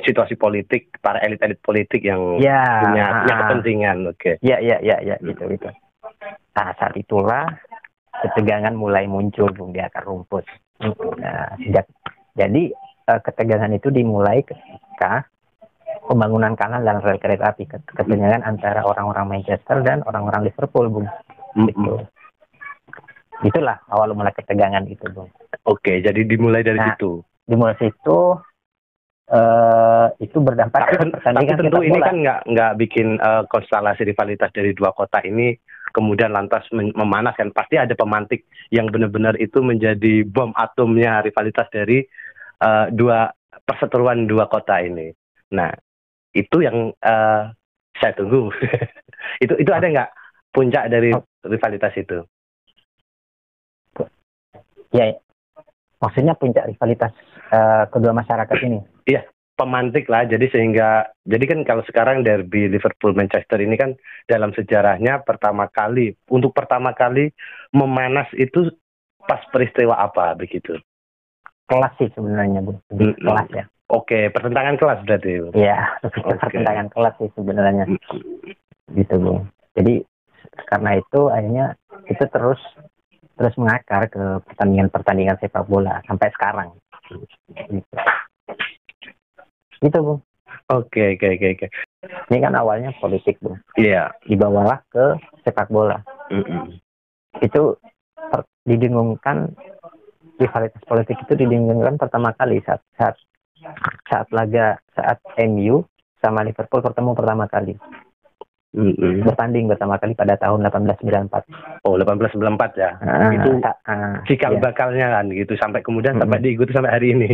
situasi 0.01 0.33
politik 0.33 0.97
para 0.97 1.21
elit-elit 1.21 1.61
politik 1.61 2.01
yang 2.01 2.41
ya, 2.41 2.81
punya, 2.81 3.05
punya 3.21 3.35
kepentingan. 3.45 3.97
Oke. 4.09 4.17
Okay. 4.17 4.35
Iya 4.41 4.57
iya 4.57 4.77
iya 4.81 4.97
ya, 5.05 5.15
gitu 5.21 5.45
gitu. 5.53 5.69
Nah, 6.57 6.69
saat 6.81 6.97
itulah 6.97 7.45
ketegangan 8.25 8.73
mulai 8.73 9.05
muncul 9.05 9.53
Bung 9.53 9.69
di 9.69 9.85
akar 9.85 10.09
rumput. 10.09 10.49
Nah, 10.81 11.53
sejak 11.61 11.85
jadi 12.33 12.73
eh, 13.05 13.21
ketegangan 13.21 13.69
itu 13.75 13.93
dimulai 13.93 14.41
ketika 14.41 15.29
pembangunan 16.07 16.53
kanal 16.55 16.81
dan 16.85 17.03
rel 17.03 17.19
kereta 17.19 17.51
api 17.51 17.67
ketegangan 17.67 18.45
antara 18.45 18.85
orang-orang 18.85 19.39
Manchester 19.39 19.83
dan 19.83 20.05
orang-orang 20.05 20.47
Liverpool, 20.47 20.87
Bung. 20.87 21.07
Gitu. 21.57 21.93
Itulah 23.43 23.79
awal 23.91 24.15
mulai 24.15 24.35
ketegangan 24.35 24.85
itu, 24.87 25.05
Bung. 25.11 25.31
Oke, 25.67 25.99
jadi 25.99 26.21
dimulai 26.23 26.63
dari 26.63 26.79
nah, 26.79 26.95
situ. 26.95 27.23
Dimulai 27.43 27.75
situ 27.81 28.37
uh, 29.29 30.07
itu 30.17 30.37
berdampak 30.41 30.81
tapi, 30.89 31.13
pertandingan 31.13 31.57
tapi 31.57 31.61
tentu 31.65 31.81
ini 31.85 31.99
kan 32.01 32.15
nggak 32.19 32.39
nggak 32.49 32.71
bikin 32.81 33.07
uh, 33.21 33.43
konstelasi 33.47 34.01
rivalitas 34.05 34.49
dari 34.51 34.73
dua 34.73 34.91
kota 34.93 35.21
ini 35.23 35.55
kemudian 35.89 36.29
lantas 36.29 36.69
memanas 36.73 37.33
kan 37.33 37.49
pasti 37.49 37.77
ada 37.77 37.93
pemantik 37.97 38.45
yang 38.69 38.89
benar-benar 38.93 39.33
itu 39.41 39.61
menjadi 39.61 40.21
bom 40.25 40.53
atomnya 40.53 41.25
rivalitas 41.25 41.65
dari 41.73 42.05
uh, 42.61 42.93
dua 42.93 43.33
perseteruan 43.65 44.29
dua 44.29 44.45
kota 44.45 44.77
ini. 44.81 45.09
Nah 45.53 45.73
itu 46.33 46.57
yang 46.61 46.93
uh, 47.01 47.51
saya 47.97 48.13
tunggu. 48.15 48.49
itu 49.43 49.53
itu 49.57 49.71
ada 49.71 49.87
nggak 49.87 50.09
puncak 50.53 50.89
dari 50.89 51.13
oh. 51.13 51.23
rivalitas 51.45 51.93
itu? 51.97 52.25
Ya, 54.89 55.13
maksudnya 56.01 56.33
puncak 56.33 56.65
rivalitas 56.65 57.13
uh, 57.53 57.85
kedua 57.89 58.13
masyarakat 58.15 58.57
ini. 58.65 58.81
Iya, 59.09 59.25
pemantik 59.57 60.05
lah. 60.05 60.29
Jadi 60.29 60.53
sehingga 60.53 61.09
jadi 61.25 61.41
kan 61.49 61.59
kalau 61.65 61.81
sekarang 61.89 62.21
derby 62.21 62.69
Liverpool 62.69 63.17
Manchester 63.17 63.57
ini 63.57 63.73
kan 63.73 63.97
dalam 64.29 64.53
sejarahnya 64.53 65.25
pertama 65.25 65.65
kali 65.65 66.13
untuk 66.29 66.53
pertama 66.53 66.93
kali 66.93 67.33
memanas 67.73 68.29
itu 68.37 68.69
pas 69.25 69.41
peristiwa 69.49 69.97
apa 69.97 70.37
begitu? 70.37 70.77
Kelas 71.65 71.93
sih 71.97 72.09
sebenarnya 72.13 72.61
bu, 72.61 72.77
kelas 72.93 73.49
ya. 73.49 73.65
Oke, 73.89 74.29
pertentangan 74.29 74.77
kelas 74.77 75.01
berarti. 75.01 75.49
Iya, 75.57 75.97
okay. 76.05 76.21
pertentangan 76.21 76.87
kelas 76.93 77.15
sih 77.17 77.29
sebenarnya. 77.33 77.89
Gitu 78.93 79.13
bu. 79.17 79.41
Jadi 79.73 80.05
karena 80.69 81.01
itu 81.01 81.19
akhirnya 81.33 81.65
itu 82.05 82.23
terus 82.29 82.61
terus 83.39 83.55
mengakar 83.55 84.11
ke 84.11 84.43
pertandingan-pertandingan 84.51 85.39
sepak 85.41 85.65
bola 85.65 86.03
sampai 86.05 86.29
sekarang. 86.35 86.69
Gitu. 87.49 87.95
Gitu, 89.79 89.97
Bu. 90.03 90.19
Oke, 90.69 91.15
oke, 91.15 91.27
oke, 91.39 91.47
oke. 91.55 91.67
Ini 92.29 92.37
kan 92.43 92.53
awalnya 92.59 92.91
politik, 92.99 93.39
Bu. 93.39 93.55
Iya. 93.79 94.11
Yeah. 94.11 94.27
Dibawalah 94.27 94.83
ke 94.91 95.15
sepak 95.47 95.71
bola. 95.71 96.03
Mm 96.27 96.43
-mm. 96.43 96.63
Itu 97.39 97.79
didengungkan 98.67 99.55
rivalitas 100.37 100.83
politik 100.85 101.17
itu 101.25 101.33
didengungkan 101.33 101.97
pertama 101.97 102.35
kali 102.37 102.61
saat 102.61 102.83
saat 102.95 103.15
saat 104.07 104.27
laga 104.31 104.79
saat 104.95 105.19
MU 105.45 105.83
sama 106.19 106.43
Liverpool 106.43 106.83
bertemu 106.83 107.11
pertama 107.15 107.45
kali. 107.47 107.75
Mm-hmm. 108.69 109.25
Bertanding 109.25 109.65
pertama 109.65 109.97
kali 109.97 110.13
pada 110.13 110.37
tahun 110.37 110.61
1894. 110.69 111.81
Oh, 111.89 111.97
1894 111.97 112.77
ya. 112.77 112.91
Uh, 113.01 113.31
itu 113.33 113.49
uh, 113.65 114.21
cikal 114.29 114.53
iya. 114.53 114.61
bakalnya 114.61 115.07
kan 115.09 115.25
gitu 115.33 115.57
sampai 115.57 115.81
kemudian 115.81 116.13
mm-hmm. 116.15 116.29
sampai 116.29 116.43
diikuti 116.45 116.71
sampai 116.77 116.93
hari 116.93 117.07
ini. 117.17 117.31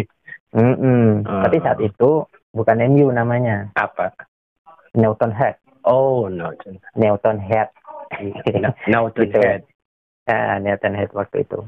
Mm-hmm. 0.55 1.27
Uh. 1.27 1.43
Tapi 1.43 1.57
saat 1.59 1.79
itu 1.83 2.23
bukan 2.55 2.79
MU 2.87 3.11
namanya. 3.11 3.67
Apa? 3.75 4.15
Newton 4.95 5.35
Head. 5.35 5.59
Oh, 5.83 6.31
Newton. 6.31 6.79
Newton 6.95 7.37
Head. 7.43 7.69
Newton 8.87 9.27
gitu. 9.27 9.35
Head. 9.43 9.61
Ya, 10.25 10.57
Newton 10.63 10.95
Head 10.95 11.11
waktu 11.11 11.43
itu. 11.43 11.67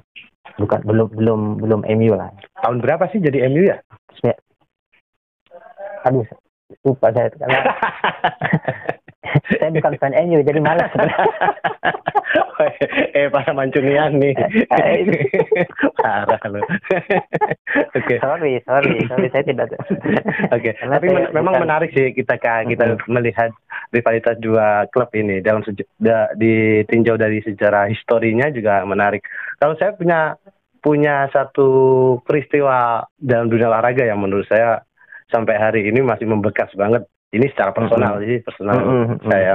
Bukan 0.55 0.79
belum 0.87 1.11
belum 1.11 1.39
belum 1.59 1.81
MU 1.83 2.15
lah. 2.15 2.31
Tahun 2.63 2.79
berapa 2.79 3.11
sih 3.11 3.19
jadi 3.19 3.51
MU 3.51 3.67
ya? 3.67 3.83
Aduh, 6.07 6.23
lupa 6.83 7.11
saya 7.11 7.31
karena 7.35 7.59
saya 9.59 9.69
bukan 9.75 9.93
fan 9.99 10.13
MU 10.27 10.39
jadi 10.43 10.59
malas 10.59 10.91
eh 13.17 13.29
para 13.29 13.51
mancunian 13.53 14.17
nih 14.19 14.33
parah 15.99 16.41
lo 16.49 16.59
oke 17.95 18.15
sorry 18.19 18.59
sorry 18.65 18.95
sorry 19.07 19.27
saya 19.31 19.43
tidak 19.45 19.67
oke 19.71 19.79
okay. 20.51 20.73
tapi 20.75 21.07
men 21.11 21.29
memang 21.31 21.59
bukan. 21.59 21.63
menarik 21.69 21.89
sih 21.93 22.11
kita 22.11 22.35
kita 22.39 22.83
mm 22.83 22.97
-hmm. 22.97 23.11
melihat 23.13 23.51
rivalitas 23.93 24.35
dua 24.41 24.89
klub 24.91 25.11
ini 25.15 25.39
dalam 25.39 25.63
da 26.01 26.31
ditinjau 26.35 27.15
dari 27.15 27.39
sejarah 27.45 27.87
historinya 27.87 28.51
juga 28.51 28.83
menarik 28.83 29.23
kalau 29.61 29.77
saya 29.79 29.95
punya 29.95 30.35
punya 30.81 31.27
satu 31.31 31.69
peristiwa 32.23 33.05
dalam 33.19 33.51
dunia 33.51 33.69
olahraga 33.69 34.07
yang 34.07 34.19
menurut 34.23 34.47
saya 34.47 34.81
sampai 35.27 35.55
hari 35.59 35.81
ini 35.87 35.99
masih 36.03 36.27
membekas 36.27 36.71
banget 36.75 37.03
ini 37.35 37.47
secara 37.51 37.75
personal 37.75 38.17
mm 38.17 38.19
-hmm. 38.19 38.27
sih 38.27 38.37
personal 38.43 38.77
mm 38.79 38.87
-hmm. 38.87 39.17
saya 39.27 39.53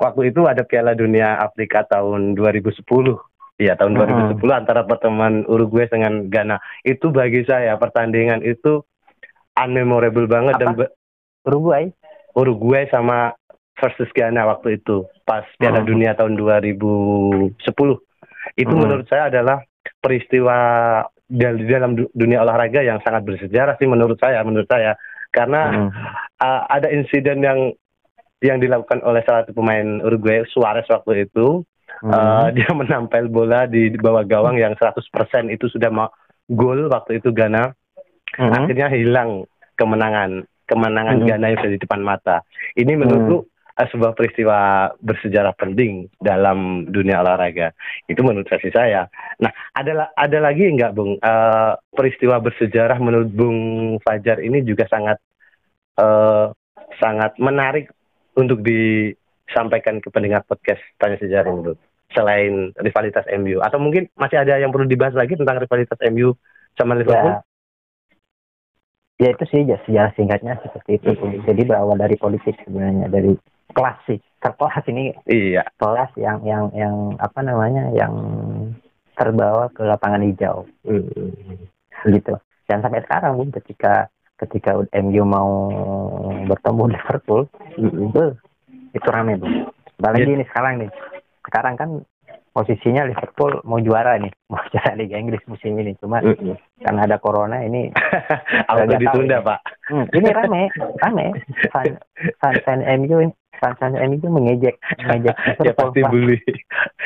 waktu 0.00 0.32
itu 0.32 0.40
ada 0.48 0.62
Piala 0.64 0.96
Dunia 0.96 1.36
Afrika 1.40 1.84
tahun 1.88 2.36
2010 2.36 2.80
Iya 3.60 3.76
tahun 3.76 3.92
mm 3.92 4.40
-hmm. 4.40 4.40
2010 4.40 4.60
antara 4.64 4.82
pertemuan 4.88 5.44
Uruguay 5.44 5.84
dengan 5.84 6.32
Ghana 6.32 6.56
itu 6.88 7.12
bagi 7.12 7.44
saya 7.44 7.76
pertandingan 7.76 8.40
itu 8.40 8.80
unmemorable 9.52 10.24
banget 10.24 10.56
Apa? 10.56 10.62
dan 10.64 10.70
Uruguay 11.44 11.84
Uruguay 12.32 12.88
sama 12.88 13.36
versus 13.76 14.08
Ghana 14.16 14.48
waktu 14.48 14.80
itu 14.80 15.04
pas 15.28 15.44
Piala 15.60 15.80
mm 15.80 15.84
-hmm. 15.84 15.90
Dunia 15.92 16.10
tahun 16.16 16.40
2010 16.40 17.60
itu 17.60 17.76
mm 17.76 18.00
-hmm. 18.64 18.80
menurut 18.80 19.06
saya 19.12 19.28
adalah 19.28 19.60
peristiwa 20.00 20.56
di 21.30 21.64
dalam 21.70 21.94
dunia 21.94 22.42
olahraga 22.42 22.82
yang 22.82 22.98
sangat 23.06 23.22
bersejarah 23.22 23.78
sih 23.78 23.86
menurut 23.86 24.18
saya 24.18 24.42
menurut 24.42 24.66
saya 24.66 24.98
karena 25.30 25.70
hmm. 25.70 25.90
uh, 26.42 26.62
ada 26.66 26.90
insiden 26.90 27.38
yang 27.46 27.70
yang 28.42 28.58
dilakukan 28.58 28.98
oleh 29.06 29.22
salah 29.22 29.46
satu 29.46 29.54
pemain 29.54 30.02
Uruguay 30.02 30.42
Suarez 30.50 30.90
waktu 30.90 31.30
itu 31.30 31.62
hmm. 32.02 32.10
uh, 32.10 32.48
dia 32.56 32.66
menampel 32.74 33.30
bola 33.30 33.70
di, 33.70 33.94
di 33.94 33.98
bawah 34.00 34.26
gawang 34.26 34.58
yang 34.58 34.74
100% 34.74 34.98
itu 35.54 35.70
sudah 35.70 35.90
mau 35.94 36.10
gol 36.50 36.90
waktu 36.90 37.22
itu 37.22 37.30
Ghana 37.30 37.70
hmm. 38.34 38.50
akhirnya 38.50 38.90
hilang 38.90 39.46
kemenangan 39.78 40.42
kemenangan 40.66 41.22
hmm. 41.22 41.26
Ghana 41.30 41.46
yang 41.54 41.58
sudah 41.62 41.74
di 41.78 41.82
depan 41.82 42.00
mata 42.02 42.42
ini 42.74 42.98
menurutku 42.98 43.46
hmm. 43.46 43.48
Eh, 43.80 43.88
sebuah 43.88 44.12
peristiwa 44.12 44.92
bersejarah 45.00 45.56
penting 45.56 46.12
dalam 46.20 46.84
dunia 46.92 47.24
olahraga. 47.24 47.72
Itu 48.04 48.20
menurut 48.20 48.46
versi 48.46 48.68
saya. 48.68 49.08
Nah, 49.40 49.48
ada 49.72 50.12
ada 50.12 50.38
lagi 50.38 50.68
nggak, 50.68 50.92
Bung? 50.92 51.16
Uh, 51.20 51.74
peristiwa 51.96 52.36
bersejarah 52.44 53.00
menurut 53.00 53.30
Bung 53.32 53.58
Fajar 54.04 54.44
ini 54.44 54.60
juga 54.60 54.84
sangat 54.86 55.16
uh, 55.96 56.52
sangat 57.00 57.40
menarik 57.40 57.88
untuk 58.36 58.60
disampaikan 58.60 59.98
ke 59.98 60.08
pendengar 60.12 60.44
podcast 60.44 60.80
Tanya 61.00 61.16
Sejarah 61.16 61.50
ini, 61.50 61.72
Selain 62.10 62.74
rivalitas 62.74 63.24
MU 63.38 63.62
atau 63.62 63.78
mungkin 63.78 64.10
masih 64.18 64.42
ada 64.42 64.58
yang 64.58 64.74
perlu 64.74 64.86
dibahas 64.86 65.14
lagi 65.14 65.38
tentang 65.38 65.62
rivalitas 65.62 65.98
MU 66.10 66.34
sama 66.74 66.98
Liverpool? 66.98 67.38
Ya, 67.38 67.40
ya 69.20 69.28
itu 69.36 69.44
sih 69.52 69.62
ya 69.68 69.78
sejarah 69.86 70.12
singkatnya 70.16 70.58
seperti 70.64 70.98
itu 70.98 71.12
hmm. 71.12 71.44
jadi 71.46 71.62
berawal 71.68 71.94
dari 72.00 72.16
politik 72.16 72.56
sebenarnya 72.66 73.06
dari 73.12 73.36
klasik 73.72 74.20
terkelas 74.40 74.84
ini 74.88 75.12
iya 75.28 75.64
kelas 75.76 76.10
yang 76.16 76.40
yang 76.42 76.72
yang 76.72 77.14
apa 77.20 77.40
namanya 77.44 77.92
yang 77.92 78.14
terbawa 79.14 79.68
ke 79.74 79.84
lapangan 79.84 80.24
hijau 80.24 80.64
hmm. 80.86 82.08
gitu 82.08 82.34
dan 82.70 82.80
sampai 82.80 83.04
sekarang 83.04 83.36
bu 83.36 83.50
ketika 83.60 84.08
ketika 84.40 84.78
MU 85.00 85.22
mau 85.28 85.50
bertemu 86.48 86.84
Liverpool 86.96 87.42
hmm. 87.76 88.08
itu 88.10 88.24
itu 88.96 89.08
rame 89.12 89.36
bu 89.36 89.46
apalagi 90.00 90.24
yeah. 90.24 90.36
ini 90.40 90.44
sekarang 90.48 90.74
nih 90.80 90.90
sekarang 91.44 91.74
kan 91.76 91.90
posisinya 92.50 93.06
Liverpool 93.06 93.62
mau 93.62 93.78
juara 93.78 94.18
nih, 94.18 94.32
mau 94.52 94.62
juara 94.74 94.92
Liga 94.98 95.16
Inggris 95.16 95.42
musim 95.46 95.78
ini. 95.78 95.94
Cuma 95.98 96.20
mm 96.22 96.68
karena 96.80 97.04
ada 97.04 97.20
corona 97.20 97.60
ini 97.60 97.92
agak 98.72 99.04
ditunda, 99.04 99.44
tahu, 99.44 99.48
Pak. 99.52 99.60
Hmm, 99.92 100.06
ini 100.16 100.28
rame, 100.32 100.62
rame. 101.04 101.26
Fan, 101.68 101.92
fan, 102.40 102.54
fan 102.64 102.80
MU 103.04 103.20
fan 103.60 103.76
fan 103.76 103.92
MU 103.92 104.26
mengejek, 104.26 104.80
mengejek 105.04 105.36
ya 105.66 105.72
pasti 105.76 106.00
bully. 106.08 106.40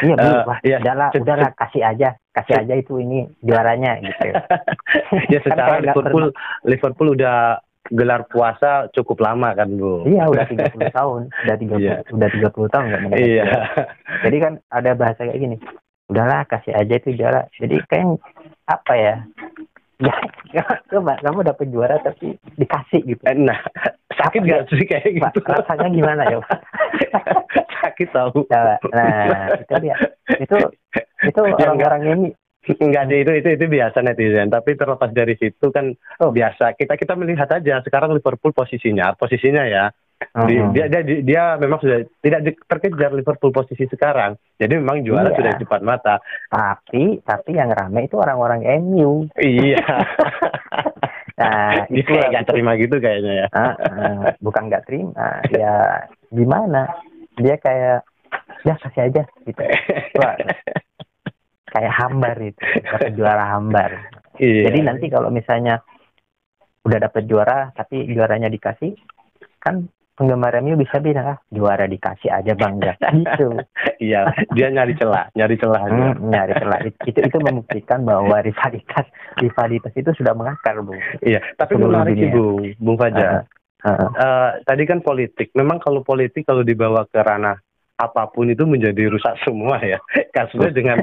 Iya, 0.01 0.15
bully. 0.15 0.39
Uh, 0.39 0.59
ya. 0.63 0.79
udahlah, 0.81 1.11
udahlah 1.13 1.51
kasih 1.59 1.83
aja, 1.83 2.09
kasih 2.33 2.63
aja 2.63 2.75
itu 2.79 3.03
ini 3.03 3.27
juaranya 3.43 3.99
gitu. 4.01 4.31
ya 5.35 5.39
secara 5.43 5.83
kan 5.83 5.91
Liverpool 5.91 6.27
Liverpool 6.63 7.09
udah 7.19 7.59
gelar 7.93 8.25
puasa 8.33 8.89
cukup 8.97 9.21
lama 9.21 9.53
kan 9.53 9.69
bu 9.77 10.09
iya 10.09 10.25
udah 10.25 10.49
tiga 10.49 10.73
puluh 10.73 10.89
tahun 10.97 11.21
udah 11.45 11.57
tiga 11.61 11.75
puluh 11.77 11.93
yeah. 11.93 12.15
udah 12.17 12.29
tiga 12.33 12.49
puluh 12.49 12.69
tahun 12.73 12.85
nggak 12.89 13.01
mendapat 13.05 13.29
iya 13.29 13.45
jadi 14.25 14.37
kan 14.41 14.53
ada 14.73 14.91
bahasa 14.97 15.21
kayak 15.29 15.37
gini 15.37 15.57
udahlah 16.09 16.49
kasih 16.49 16.73
aja 16.73 16.95
itu 16.97 17.13
juara 17.13 17.45
jadi 17.61 17.77
kayak 17.85 18.17
apa 18.65 18.93
ya 18.97 19.15
ya 20.57 20.65
coba 20.89 21.21
kamu 21.21 21.41
dapat 21.45 21.67
juara 21.69 21.97
tapi 22.01 22.41
dikasih 22.57 23.05
gitu 23.05 23.23
eh, 23.29 23.37
nah 23.37 23.61
sakit 24.25 24.41
nggak 24.41 24.63
sih 24.73 24.87
kayak 24.89 25.11
gitu 25.13 25.39
rasanya 25.45 25.89
gimana 25.93 26.23
ya 26.27 26.39
sakit 27.85 28.09
tahu 28.11 28.49
nah 28.49 29.53
itu 29.61 29.75
dia 29.85 29.97
itu 30.41 30.57
itu 31.25 31.39
orang-orang 31.41 32.03
ini 32.09 32.29
Enggak 32.65 33.13
deh 33.13 33.21
itu 33.21 33.33
itu 33.45 33.49
itu 33.61 33.65
biasa 33.69 34.01
netizen. 34.01 34.49
Tapi 34.49 34.73
terlepas 34.73 35.13
dari 35.13 35.37
situ 35.37 35.69
kan 35.69 35.93
oh 36.25 36.33
biasa. 36.33 36.73
Kita 36.81 36.97
kita 36.97 37.13
melihat 37.13 37.49
aja 37.53 37.85
sekarang 37.85 38.17
Liverpool 38.17 38.57
posisinya 38.57 39.13
posisinya 39.21 39.69
ya. 39.69 39.93
Uh 40.33 40.49
-huh. 40.49 40.73
dia, 40.73 40.89
dia 40.89 41.05
dia 41.05 41.21
dia 41.21 41.43
memang 41.61 41.77
sudah 41.85 42.01
tidak 42.25 42.57
terkejar 42.65 43.13
Liverpool 43.13 43.53
posisi 43.53 43.85
sekarang. 43.85 44.41
Jadi 44.57 44.81
memang 44.81 45.05
juara 45.05 45.29
iya. 45.29 45.37
sudah 45.37 45.53
cepat 45.61 45.81
mata. 45.85 46.15
Tapi 46.49 47.21
tapi 47.21 47.51
yang 47.53 47.69
ramai 47.69 48.09
itu 48.09 48.17
orang-orang 48.17 48.65
MU. 48.81 49.29
Iya. 49.37 49.85
nah 51.35 51.83
itu 51.91 52.15
nggak 52.15 52.47
terima 52.47 52.79
gitu 52.79 53.03
kayaknya 53.03 53.33
ya. 53.43 53.47
Uh, 53.51 53.75
uh, 53.75 54.21
bukan 54.39 54.71
nggak 54.71 54.87
terima. 54.87 55.43
Ya 55.51 56.07
gimana? 56.31 56.95
Dia 57.35 57.59
kayak 57.59 58.07
ya 58.63 58.75
kasih 58.79 59.03
aja 59.11 59.23
gitu. 59.43 59.63
Wah, 60.23 60.39
kayak 61.75 61.93
hambar 61.99 62.37
itu 62.39 62.63
dapat 62.87 63.13
juara 63.19 63.45
hambar 63.59 63.91
iya. 64.39 64.71
jadi 64.71 64.79
nanti 64.87 65.11
kalau 65.11 65.35
misalnya 65.35 65.83
udah 66.87 66.99
dapat 67.11 67.27
juara 67.27 67.75
tapi 67.75 68.07
juaranya 68.07 68.47
dikasih 68.47 68.95
kan 69.59 69.91
penggemar 70.15 70.55
MU 70.63 70.79
bisa 70.79 71.03
bilang 71.03 71.35
ah 71.35 71.39
juara 71.51 71.91
dikasih 71.91 72.31
aja 72.31 72.55
bangga 72.55 72.95
gitu. 72.99 73.59
Iya 74.05 74.27
dia 74.53 74.69
nyari 74.69 74.95
celah 74.99 75.31
nyari 75.35 75.57
celah 75.59 75.83
hmm, 75.87 76.31
nyari 76.31 76.53
celah. 76.59 76.79
Itu 77.07 77.19
itu 77.23 77.37
membuktikan 77.43 78.07
bahwa 78.07 78.43
rivalitas 78.43 79.07
rivalitas 79.39 79.93
itu 79.95 80.11
sudah 80.15 80.35
mengakar 80.35 80.79
bu. 80.83 80.95
Iya 81.23 81.43
tapi 81.59 81.79
menarik 81.79 82.15
sih 82.19 82.31
bung 82.31 82.75
bung 82.79 82.97
Fajar. 82.99 83.47
Uh, 83.85 83.91
uh, 83.91 84.11
uh, 84.17 84.49
tadi 84.65 84.83
kan 84.87 85.03
politik. 85.03 85.51
Memang 85.55 85.83
kalau 85.83 86.01
politik 86.07 86.47
kalau 86.47 86.63
dibawa 86.63 87.05
ke 87.11 87.21
ranah 87.21 87.59
apa 87.95 88.27
pun 88.35 88.51
itu 88.51 88.67
menjadi 88.67 89.07
rusak 89.11 89.39
semua 89.47 89.79
ya. 89.83 89.99
Kasusnya 90.35 90.75
dengan 90.75 90.99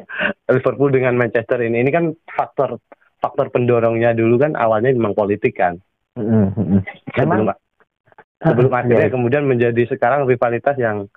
Liverpool 0.51 0.91
dengan 0.91 1.15
Manchester 1.15 1.63
ini, 1.63 1.83
ini 1.83 1.91
kan 1.91 2.11
faktor 2.35 2.79
faktor 3.21 3.53
pendorongnya 3.53 4.11
dulu 4.17 4.41
kan 4.41 4.57
awalnya 4.57 4.91
memang 4.91 5.15
politik 5.15 5.55
kan. 5.55 5.79
Mm-hmm. 6.19 6.83
Sebelum 7.15 7.55
sebelum 8.41 8.71
akhirnya 8.73 9.07
yeah. 9.07 9.13
kemudian 9.13 9.43
menjadi 9.45 9.85
sekarang 9.89 10.25
rivalitas 10.25 10.75
yang 10.81 11.07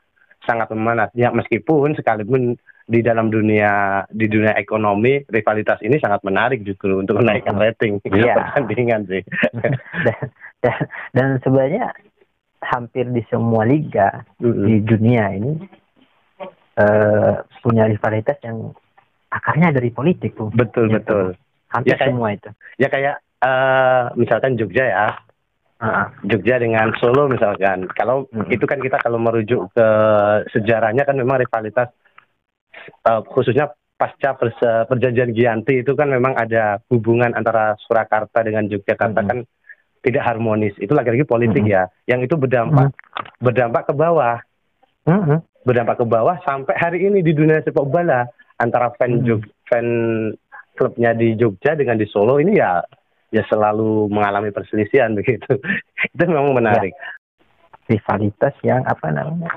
sangat 0.45 0.69
memanas. 0.73 1.09
Ya 1.17 1.33
meskipun 1.33 1.97
sekalipun 1.97 2.61
di 2.85 3.01
dalam 3.01 3.33
dunia 3.33 4.05
di 4.13 4.29
dunia 4.29 4.53
ekonomi 4.61 5.25
rivalitas 5.25 5.81
ini 5.81 5.97
sangat 5.97 6.21
menarik 6.21 6.61
justru 6.69 7.01
untuk 7.01 7.17
menaikkan 7.17 7.57
rating 7.57 7.97
yeah. 8.13 8.37
pertandingan 8.37 9.09
sih. 9.09 9.23
dan, 10.05 10.17
dan, 10.61 10.79
dan 11.17 11.29
sebenarnya 11.41 11.97
hampir 12.65 13.09
di 13.13 13.25
semua 13.29 13.65
liga 13.69 14.25
mm-hmm. 14.41 14.65
di 14.65 14.75
dunia 14.85 15.25
ini 15.37 15.53
uh, 16.81 17.45
punya 17.61 17.89
rivalitas 17.89 18.41
yang 18.45 18.73
akarnya 19.33 19.75
dari 19.75 19.91
politik 19.91 20.37
tuh. 20.37 20.53
Betul 20.53 20.93
ya, 20.93 21.01
betul. 21.01 21.25
Hampir 21.73 21.93
ya, 21.93 21.97
kayak, 21.99 22.09
semua 22.13 22.29
itu. 22.33 22.51
Ya 22.79 22.89
kayak 22.89 23.17
uh, 23.43 24.05
misalkan 24.15 24.57
Jogja 24.61 24.85
ya. 24.87 25.09
Uh, 25.75 26.07
Jogja 26.31 26.63
dengan 26.63 26.95
Solo 27.03 27.27
misalkan. 27.27 27.91
Kalau 27.93 28.31
mm-hmm. 28.31 28.55
itu 28.55 28.65
kan 28.65 28.79
kita 28.79 29.03
kalau 29.03 29.19
merujuk 29.19 29.69
ke 29.75 29.89
sejarahnya 30.55 31.03
kan 31.03 31.19
memang 31.19 31.43
rivalitas 31.43 31.91
uh, 33.11 33.21
khususnya 33.27 33.75
pasca 33.99 34.39
perjanjian 34.87 35.35
Gianti 35.35 35.83
itu 35.83 35.93
kan 35.99 36.11
memang 36.11 36.39
ada 36.39 36.79
hubungan 36.89 37.35
antara 37.35 37.75
Surakarta 37.85 38.47
dengan 38.47 38.71
Yogyakarta 38.71 39.19
mm-hmm. 39.19 39.31
kan 39.31 39.39
tidak 40.05 40.23
harmonis. 40.23 40.77
Itu 40.77 40.93
lagi-lagi 40.93 41.25
politik 41.25 41.65
mm 41.65 41.69
-hmm. 41.73 41.81
ya. 41.81 42.13
Yang 42.15 42.31
itu 42.31 42.35
berdampak 42.37 42.93
mm 42.93 42.95
-hmm. 42.95 43.41
berdampak 43.41 43.83
ke 43.89 43.93
bawah. 43.97 44.37
Mm 45.09 45.21
-hmm. 45.25 45.39
Berdampak 45.65 45.97
ke 45.97 46.07
bawah 46.07 46.37
sampai 46.45 46.77
hari 46.77 47.09
ini 47.09 47.25
di 47.25 47.33
dunia 47.33 47.65
sepak 47.65 47.89
bola 47.89 48.29
antara 48.61 48.93
fan 48.95 49.11
mm 49.11 49.19
-hmm. 49.19 49.27
Jog, 49.27 49.43
fan 49.67 49.87
klubnya 50.77 51.17
di 51.17 51.33
Jogja 51.41 51.73
dengan 51.73 51.97
di 51.97 52.05
Solo 52.05 52.37
ini 52.37 52.61
ya 52.61 52.85
ya 53.35 53.43
selalu 53.51 54.07
mengalami 54.07 54.55
perselisihan 54.55 55.11
begitu. 55.19 55.59
itu 56.15 56.23
memang 56.25 56.55
menarik. 56.55 56.95
Ya. 56.95 57.11
Rivalitas 57.85 58.55
yang 58.63 58.87
apa 58.87 59.11
namanya? 59.13 59.51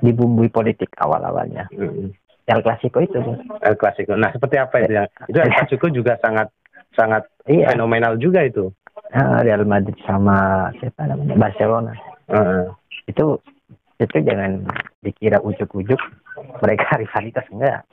dibumbui 0.00 0.48
politik 0.48 0.88
awal-awalnya. 0.98 1.68
Mm 1.74 1.88
-hmm. 1.88 2.08
El 2.46 2.60
Clasico 2.64 3.02
itu. 3.04 3.20
El 3.60 3.76
Clasico. 3.76 4.16
Nah, 4.16 4.32
seperti 4.32 4.56
apa 4.56 4.80
itu 4.80 4.92
ya? 4.96 5.04
Itu 5.28 5.38
El 5.42 5.52
Clasico 5.56 5.86
juga 5.92 6.16
sangat 6.24 6.48
sangat 6.96 7.28
iya. 7.44 7.76
fenomenal 7.76 8.16
juga 8.16 8.40
itu 8.42 8.72
Real 9.12 9.62
Madrid 9.68 9.94
sama 10.08 10.68
siapa 10.80 11.04
namanya 11.04 11.36
Barcelona 11.36 11.92
itu 13.06 13.38
itu 13.96 14.16
jangan 14.24 14.64
dikira 15.04 15.38
ujuk-ujuk 15.44 16.00
mereka 16.64 16.96
rivalitas 17.02 17.46
enggak 17.52 17.84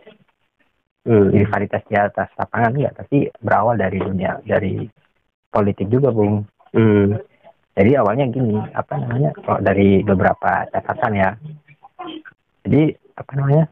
hmm. 1.06 1.32
rivalitas 1.32 1.84
di 1.86 1.96
atas 2.00 2.32
lapangan 2.40 2.74
enggak 2.74 2.94
tapi 3.04 3.30
berawal 3.44 3.76
dari 3.78 4.00
dunia 4.00 4.40
dari 4.44 4.88
politik 5.54 5.88
juga 5.94 6.10
bung 6.10 6.50
hmm. 6.74 7.22
jadi 7.78 8.02
awalnya 8.02 8.26
gini 8.34 8.58
apa 8.74 8.98
namanya 8.98 9.30
kalau 9.46 9.62
dari 9.62 10.02
beberapa 10.02 10.66
catatan 10.74 11.14
ya 11.14 11.30
jadi 12.66 12.98
apa 13.14 13.32
namanya 13.38 13.66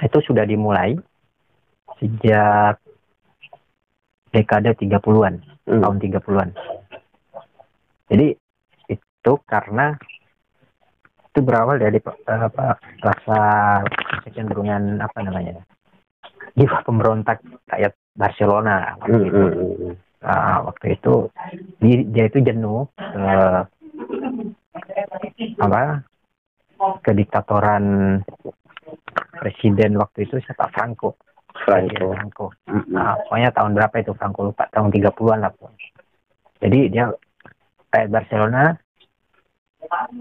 itu 0.00 0.18
sudah 0.22 0.46
dimulai 0.46 0.94
sejak 2.00 2.80
dekade 4.30 4.72
30-an 4.78 5.42
hmm. 5.66 5.80
tahun 5.82 5.96
30-an. 6.00 6.50
Jadi 8.10 8.26
itu 8.90 9.32
karena 9.46 9.94
itu 11.30 11.40
berawal 11.46 11.78
dari 11.78 12.02
uh, 12.02 12.42
apa 12.50 12.74
rasa 13.06 13.40
kecenderungan 14.26 14.98
apa 14.98 15.18
namanya 15.22 15.62
jiwa 16.58 16.82
pemberontak 16.82 17.38
kayak 17.70 17.94
Barcelona 18.18 18.98
waktu 18.98 19.14
hmm, 19.14 19.28
itu. 19.30 19.42
Uh, 20.20 20.68
waktu 20.68 21.00
itu 21.00 21.32
dia, 21.80 22.28
itu 22.28 22.38
jenuh 22.44 22.84
uh, 23.00 23.64
apa 25.64 26.04
kediktatoran 27.00 27.84
presiden 29.40 29.96
waktu 29.96 30.28
itu 30.28 30.36
siapa 30.44 30.68
Franco 30.76 31.16
Franco. 31.64 32.14
Franco. 32.14 32.46
Nah, 32.90 33.18
pokoknya 33.26 33.50
tahun 33.52 33.72
berapa 33.76 33.94
itu 34.00 34.12
Franco 34.14 34.40
lupa, 34.50 34.64
tahun 34.70 34.90
30-an 34.94 35.38
lah. 35.44 35.52
Jadi 36.60 36.78
dia 36.92 37.10
kayak 37.90 38.12
Barcelona 38.12 38.76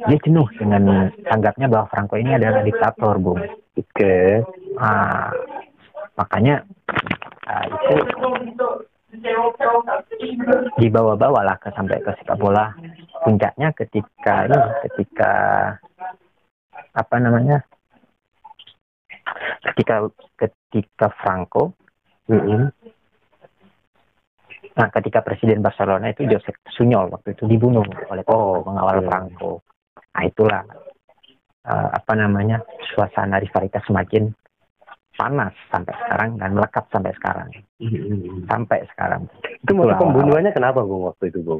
dia 0.10 0.18
jenuh 0.26 0.48
dengan 0.56 1.14
tanggapnya 1.28 1.68
bahwa 1.70 1.86
Franco 1.92 2.16
ini 2.18 2.34
adalah 2.34 2.64
diktator, 2.66 3.22
Bung. 3.22 3.38
Oke. 3.78 4.42
Ah, 4.80 5.30
makanya 6.18 6.66
ah, 7.46 7.64
itu 7.68 7.96
dibawa-bawa 10.78 11.42
lah 11.42 11.58
ke 11.58 11.74
sampai 11.74 11.98
ke 12.02 12.12
sepak 12.22 12.38
bola 12.38 12.70
puncaknya 13.26 13.74
ketika 13.74 14.46
ini 14.46 14.60
ketika 14.86 15.34
apa 16.94 17.16
namanya 17.18 17.66
ketika 19.74 20.06
ketika 20.38 21.08
Franco 21.22 21.74
Mm-mm. 22.30 22.70
nah 24.78 24.88
ketika 24.94 25.26
presiden 25.26 25.66
Barcelona 25.66 26.14
itu 26.14 26.30
Josep 26.30 26.54
Sunyol 26.70 27.10
waktu 27.10 27.34
itu 27.34 27.50
dibunuh 27.50 27.86
oleh 28.14 28.22
Oh, 28.30 28.62
pengawal 28.62 29.02
iya. 29.02 29.06
Franco 29.10 29.52
nah 30.14 30.24
itulah 30.26 30.62
eh, 31.66 31.90
apa 31.98 32.14
namanya 32.14 32.62
suasana 32.94 33.42
rivalitas 33.42 33.82
semakin 33.90 34.30
panas 35.20 35.52
sampai 35.68 35.92
sekarang 36.00 36.40
dan 36.40 36.50
melekat 36.56 36.86
sampai 36.88 37.12
sekarang 37.20 37.48
Mm-mm. 37.84 38.48
sampai 38.48 38.80
sekarang 38.88 39.28
Itu 39.60 39.76
motif 39.76 40.00
pembunuhannya 40.00 40.56
kenapa 40.56 40.80
Bung 40.82 41.12
waktu 41.12 41.28
itu 41.28 41.44
Bung? 41.44 41.60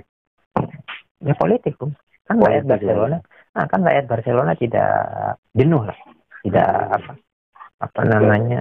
ya 1.20 1.36
politik 1.36 1.76
Bung. 1.76 1.92
kan 2.24 2.40
rakyat 2.40 2.64
Politik, 2.64 2.64
ya. 2.64 2.72
Barcelona 2.72 3.18
nah, 3.52 3.66
kan 3.68 3.80
rakyat 3.84 4.06
Barcelona 4.08 4.52
tidak 4.56 4.92
jenuh 5.52 5.84
lah 5.84 5.98
tidak 6.40 6.70
apa 6.96 7.12
apa 7.80 8.02
namanya 8.08 8.60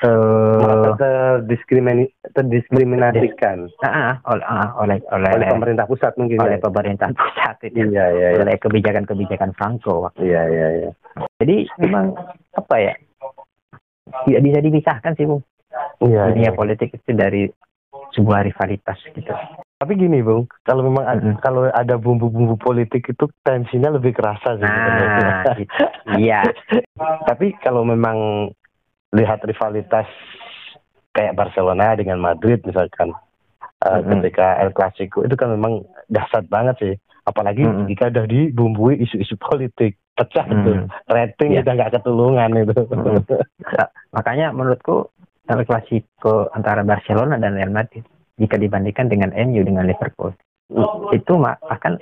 Merasa 0.00 0.96
eh 0.96 0.96
terdiskrimini- 0.96 2.08
terdiskriminasikan 2.32 3.68
ah, 3.84 3.92
ah, 3.92 4.14
oleh 4.32 4.44
ah, 4.48 4.68
oleh 4.80 4.96
oleh 5.12 5.30
oleh 5.36 5.48
pemerintah 5.52 5.84
pusat 5.84 6.16
mungkin 6.16 6.40
oleh 6.40 6.56
ya. 6.56 6.64
pemerintah 6.64 7.08
pusat 7.12 7.56
itu 7.68 7.84
Iya 7.92 8.06
iya 8.08 8.28
iya. 8.32 8.40
oleh 8.40 8.56
kebijakan-kebijakan 8.56 9.52
Franco 9.52 10.08
waktu 10.08 10.24
Iya 10.24 10.42
iya 10.48 10.68
iya. 10.72 10.90
jadi 11.36 11.68
memang 11.76 12.16
apa 12.56 12.76
ya 12.80 12.94
tidak 14.26 14.42
bisa 14.42 14.58
dipisahkan 14.60 15.12
sih 15.14 15.26
Bung 15.26 15.42
Iya. 16.00 16.32
dunia 16.32 16.50
iya. 16.50 16.56
politik 16.56 16.90
itu 16.92 17.10
dari 17.12 17.46
sebuah 18.10 18.42
rivalitas 18.42 18.98
gitu 19.06 19.30
Tapi 19.80 19.96
gini 19.96 20.20
Bung, 20.20 20.44
kalau 20.60 20.84
memang 20.84 21.04
ad- 21.06 21.24
Mm-mm. 21.24 21.40
kalau 21.40 21.64
ada 21.66 21.96
bumbu-bumbu 21.96 22.56
politik 22.56 23.08
itu 23.08 23.24
tensinya 23.40 23.96
lebih 23.96 24.12
kerasa 24.12 24.56
sih. 24.56 24.66
nah 24.66 25.56
gitu. 25.56 25.72
iya 26.20 26.44
Tapi 27.28 27.56
kalau 27.60 27.80
memang 27.80 28.50
lihat 29.10 29.40
rivalitas 29.40 30.04
kayak 31.10 31.32
Barcelona 31.32 31.96
dengan 31.96 32.20
Madrid 32.20 32.60
misalkan 32.62 33.10
uh, 33.82 33.98
Mm-mm. 33.98 34.20
ketika 34.20 34.60
El 34.60 34.70
Clasico 34.70 35.22
itu 35.22 35.34
kan 35.34 35.50
memang 35.50 35.82
dahsyat 36.06 36.46
banget 36.46 36.76
sih. 36.78 36.94
Apalagi 37.22 37.62
Mm-mm. 37.62 37.86
jika 37.86 38.08
udah 38.08 38.24
dibumbui 38.24 38.98
isu-isu 38.98 39.36
politik 39.36 39.96
pecah 40.16 40.44
Mm. 40.44 40.64
tuh 40.64 40.76
rating 41.08 41.50
Iya. 41.54 41.60
udah 41.62 41.72
nggak 41.74 41.92
ketulungan 41.94 42.50
itu. 42.58 42.74
Mm. 42.76 43.22
makanya 44.10 44.46
menurutku 44.50 45.08
El 45.46 45.64
Clasico 45.64 46.46
antara 46.50 46.82
Barcelona 46.82 47.34
dan 47.34 47.56
Real 47.56 47.70
Madrid 47.70 48.04
jika 48.36 48.54
dibandingkan 48.54 49.08
dengan 49.08 49.30
MU 49.32 49.60
dengan 49.60 49.84
Liverpool 49.84 50.30
itu 51.10 51.32
mah 51.34 51.58
akan 51.66 51.98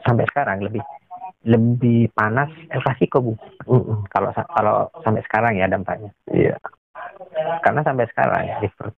sampai 0.00 0.24
sekarang 0.28 0.62
lebih 0.62 0.80
lebih 1.42 2.12
panas 2.12 2.46
El 2.68 2.78
Clasico 2.80 3.18
bu 3.20 3.32
kalau 4.08 4.30
kalau 4.30 4.74
sampai 5.00 5.24
sekarang 5.24 5.56
ya 5.56 5.66
dampaknya 5.66 6.12
Iya. 6.28 6.54
karena 7.60 7.80
sampai 7.82 8.06
sekarang 8.08 8.42
ya 8.44 8.56
Liverpool 8.60 8.92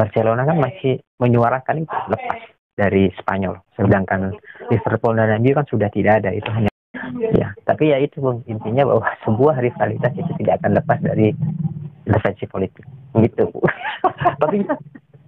Barcelona 0.00 0.48
kan 0.48 0.56
masih 0.56 0.96
menyuarakan 1.20 1.84
itu 1.84 1.96
lepas 2.08 2.40
dari 2.72 3.12
Spanyol. 3.20 3.60
Sedangkan 3.76 4.32
Liverpool 4.72 5.20
dan 5.20 5.36
MU 5.44 5.52
kan 5.52 5.68
sudah 5.68 5.92
tidak 5.92 6.24
ada 6.24 6.32
itu 6.32 6.48
hanya 6.48 6.72
ya 7.36 7.52
tapi 7.68 7.92
ya 7.92 8.00
itu 8.00 8.22
Bung 8.22 8.40
intinya 8.48 8.88
bahwa 8.88 9.04
sebuah 9.28 9.60
rivalitas 9.60 10.12
itu 10.16 10.32
tidak 10.40 10.64
akan 10.64 10.80
lepas 10.80 10.98
dari 11.04 11.36
intervensi 12.08 12.44
politik. 12.48 12.84
Gitu 13.12 13.44
tapi 14.42 14.64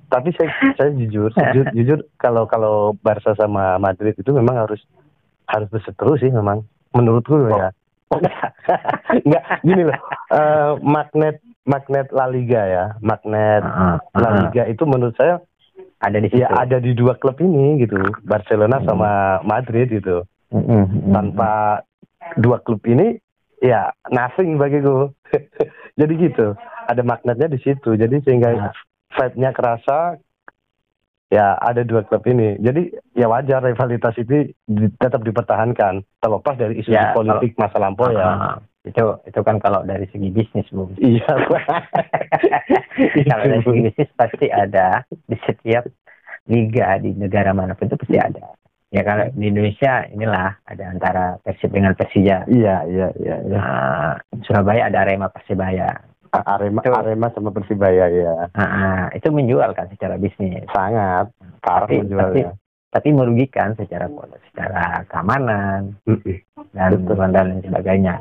tapi 0.09 0.29
saya 0.37 0.51
saya 0.81 0.91
jujur 0.97 1.29
jujur 1.53 1.67
jujur 1.77 1.99
kalau 2.17 2.49
kalau 2.49 2.97
Barca 3.05 3.37
sama 3.37 3.77
Madrid 3.77 4.17
itu 4.17 4.33
memang 4.33 4.65
harus 4.65 4.81
harus 5.53 5.69
berseteru 5.69 6.17
sih 6.17 6.33
memang. 6.33 6.65
Menurutku 6.93 7.41
ya 7.49 7.73
nggak 9.23 9.45
gini 9.67 9.83
loh. 9.87 9.99
Eh, 10.33 10.73
magnet 10.83 11.37
magnet 11.65 12.09
La 12.11 12.27
Liga 12.27 12.63
ya. 12.67 12.85
Magnet 13.01 13.63
Ah, 13.63 13.97
La 14.17 14.29
ah, 14.29 14.33
Liga 14.45 14.67
itu 14.67 14.83
menurut 14.85 15.15
saya 15.15 15.39
ada 16.03 16.19
di 16.19 16.29
situ. 16.29 16.43
ya 16.43 16.51
ada 16.51 16.83
di 16.83 16.93
dua 16.93 17.15
klub 17.15 17.39
ini 17.39 17.81
gitu. 17.81 17.97
Barcelona 18.27 18.83
Hmm. 18.83 18.87
sama 18.91 19.11
Madrid 19.47 19.89
gitu. 19.89 20.27
Mm, 20.53 20.61
mm, 20.69 20.85
mm. 20.85 21.13
tanpa 21.17 21.53
dua 22.37 22.61
klub 22.61 22.83
ini 22.85 23.17
ya 23.63 23.89
nothing 24.11 24.59
bagiku. 24.59 25.15
Jadi 26.01 26.13
gitu. 26.19 26.53
Ada 26.91 27.01
magnetnya 27.01 27.49
di 27.49 27.63
situ. 27.63 27.95
Jadi 27.95 28.21
sehingga 28.27 28.73
vibe-nya 29.13 29.55
kerasa 29.55 30.19
ya 31.33 31.57
ada 31.57 31.81
dua 31.81 32.05
klub 32.05 32.21
ini. 32.29 32.61
Jadi 32.61 32.93
ya 33.17 33.25
wajar 33.33 33.65
rivalitas 33.65 34.13
itu 34.21 34.53
di- 34.69 34.93
tetap 35.01 35.25
dipertahankan. 35.25 36.05
Terlepas 36.21 36.55
dari 36.61 36.85
isu 36.85 36.93
Ya, 36.93 37.17
politik 37.17 37.57
masa 37.57 37.81
lampau 37.81 38.13
ya. 38.13 38.29
Ah, 38.29 38.57
itu 38.85 39.01
itu 39.25 39.41
kan 39.41 39.57
kalau 39.57 39.81
dari 39.89 40.05
segi 40.13 40.29
bisnis 40.29 40.69
Bung 40.69 40.93
iya 41.01 41.25
kalau 43.33 43.45
dari 43.49 43.63
segi 43.65 43.81
bisnis 43.89 44.11
pasti 44.13 44.47
ada. 44.53 45.01
Di 45.09 45.37
setiap 45.49 45.89
liga 46.51 47.01
di 47.01 47.17
negara 47.17 47.57
mana 47.57 47.73
pun 47.73 47.89
itu 47.89 47.97
pasti 47.97 48.19
ada. 48.21 48.53
Ya 48.93 49.01
kalau 49.01 49.25
di 49.33 49.49
Indonesia 49.49 50.05
inilah 50.13 50.61
ada 50.69 50.85
antara 50.93 51.25
Persib 51.41 51.73
dengan 51.73 51.97
Persija. 51.97 52.45
Iya 52.45 52.85
iya 52.85 53.09
iya 53.17 53.37
iya. 53.49 53.57
Nah, 53.57 54.13
Surabaya 54.45 54.93
ada 54.93 55.09
Arema 55.09 55.33
Persebaya 55.33 55.89
A- 55.89 56.12
Arema 56.33 56.81
Itu- 56.81 56.97
Arema 56.97 57.29
sama 57.37 57.53
Persibaya 57.53 58.09
ya 58.09 58.49
Nah, 58.57 59.13
itu 59.13 59.29
menjual 59.29 59.77
kan 59.77 59.87
secara 59.93 60.17
bisnis? 60.17 60.65
Sangat. 60.73 61.29
Parah 61.61 61.85
tapi, 61.85 62.01
tapi, 62.01 62.09
menjualnya. 62.09 62.53
tapi 62.89 63.09
merugikan 63.13 63.77
secara 63.77 64.09
secara 64.49 65.05
keamanan 65.13 65.93
dan 66.73 66.91
Betul. 67.05 67.17
dan 67.31 67.45
lain 67.53 67.61
sebagainya. 67.61 68.15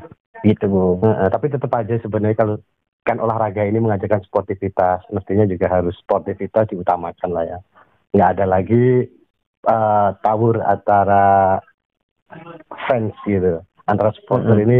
Gitu 0.44 0.66
bu. 0.68 1.00
Heeh, 1.00 1.30
tapi 1.32 1.48
tetap 1.48 1.72
aja 1.72 1.96
sebenarnya 2.02 2.36
kalau 2.36 2.56
kan 3.02 3.18
olahraga 3.18 3.66
ini 3.66 3.82
mengajarkan 3.82 4.22
sportivitas, 4.28 5.02
mestinya 5.10 5.48
juga 5.48 5.72
harus 5.72 5.96
sportivitas 5.98 6.70
diutamakan 6.70 7.30
lah 7.32 7.44
ya. 7.48 7.60
Nggak 8.12 8.30
ada 8.38 8.46
lagi 8.46 9.08
eh, 9.62 10.10
tawur 10.20 10.60
antara 10.62 11.58
fans 12.88 13.16
gitu, 13.24 13.62
antara 13.88 14.12
supporter 14.16 14.56
Mm-mm. 14.56 14.66
ini 14.68 14.80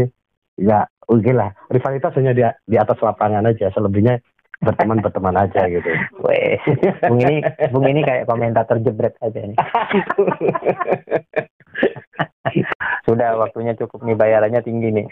ya 0.60 0.84
oke 1.04 1.32
lah. 1.32 1.50
Rivalitas 1.66 2.14
hanya 2.14 2.32
di, 2.32 2.42
di 2.64 2.76
atas 2.76 2.98
lapangan 2.98 3.44
aja, 3.44 3.70
selebihnya 3.70 4.20
berteman 4.58 4.98
berteman 4.98 5.34
aja 5.34 5.66
gitu. 5.66 5.90
Weh, 6.24 6.54
Bung 7.02 7.18
ini, 7.18 7.42
Bung 7.68 7.82
ini 7.84 8.00
kayak 8.00 8.26
komentator 8.26 8.78
jebret 8.78 9.14
aja 9.18 9.40
nih. 9.40 9.58
Sudah 13.02 13.34
waktunya 13.34 13.72
cukup 13.74 14.04
nih 14.04 14.14
bayarannya 14.14 14.60
tinggi 14.60 14.88
nih. 14.92 15.06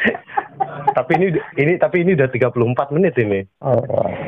tapi 0.96 1.16
ini 1.16 1.26
ini 1.56 1.72
tapi 1.76 2.04
ini 2.04 2.14
udah 2.14 2.28
34 2.28 2.94
menit 2.94 3.14
ini. 3.16 3.40
Oh, 3.60 3.80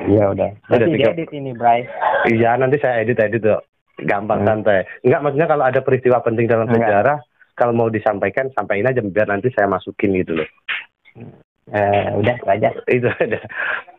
Iya 0.04 0.32
udah. 0.32 0.50
Udah 0.66 0.78
Nanti 0.80 0.90
tiga- 0.90 1.12
diedit 1.12 1.30
ini, 1.32 1.50
Bray. 1.52 1.86
Iya 2.26 2.56
nanti 2.56 2.78
saya 2.78 3.02
edit 3.02 3.18
edit 3.18 3.42
tuh 3.42 3.60
gampang 4.02 4.42
Hmm. 4.42 4.48
santai. 4.48 4.82
Enggak 5.02 5.20
maksudnya 5.22 5.46
kalau 5.46 5.64
ada 5.64 5.80
peristiwa 5.80 6.18
penting 6.20 6.46
dalam 6.48 6.66
sejarah 6.66 7.22
kalau 7.52 7.72
mau 7.72 7.88
disampaikan 7.88 8.48
sampaikan 8.52 8.90
aja 8.90 9.00
biar 9.00 9.28
nanti 9.28 9.48
saya 9.50 9.66
masukin 9.66 10.12
gitu 10.14 10.38
loh. 10.38 10.48
Eh, 11.68 12.06
udah 12.12 12.34
itu 12.34 12.48
aja. 12.48 12.68
Itu 12.86 13.06
ada. 13.08 13.38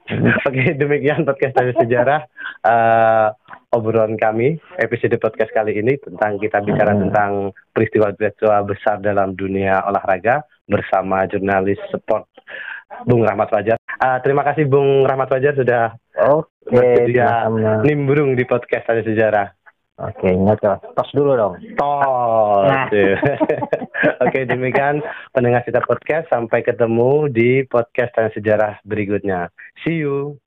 Oke 0.43 0.75
demikian 0.75 1.23
podcast 1.23 1.55
dari 1.55 1.71
sejarah 1.73 2.27
eh 2.61 3.27
obrolan 3.71 4.13
kami 4.13 4.53
episode 4.77 5.15
podcast 5.15 5.49
kali 5.49 5.79
ini 5.79 5.95
tentang 5.97 6.37
kita 6.37 6.59
bicara 6.59 6.91
Hmm. 6.91 7.07
tentang 7.07 7.31
peristiwa-peristiwa 7.71 8.67
besar 8.67 8.99
dalam 8.99 9.31
dunia 9.33 9.79
olahraga 9.81 10.43
bersama 10.65 11.23
jurnalis 11.25 11.79
sport 11.87 12.27
Bung 13.03 13.23
Rahmat 13.23 13.47
Fajar. 13.47 13.77
Eh, 13.79 14.17
terima 14.21 14.43
kasih 14.43 14.67
Bung 14.67 15.07
Rahmat 15.07 15.25
Fajar 15.25 15.55
sudah 15.55 15.95
Oke, 16.19 16.51
Bersedia. 16.67 17.47
sama-sama. 17.47 17.81
nimbrung 17.81 18.35
di 18.35 18.43
podcast 18.43 18.85
dari 18.85 19.01
sejarah. 19.03 19.47
Oke, 20.01 20.25
ingat 20.25 20.57
tuh. 20.57 20.77
Tos 20.97 21.11
dulu 21.13 21.37
dong. 21.37 21.53
Tol. 21.77 22.65
Nah. 22.65 22.89
Oke, 24.25 24.49
demikian 24.49 25.05
pendengar 25.29 25.61
kita 25.61 25.85
podcast. 25.85 26.25
Sampai 26.33 26.65
ketemu 26.65 27.29
di 27.29 27.61
podcast 27.69 28.09
dan 28.17 28.33
sejarah 28.33 28.81
berikutnya. 28.89 29.53
See 29.85 30.01
you. 30.01 30.41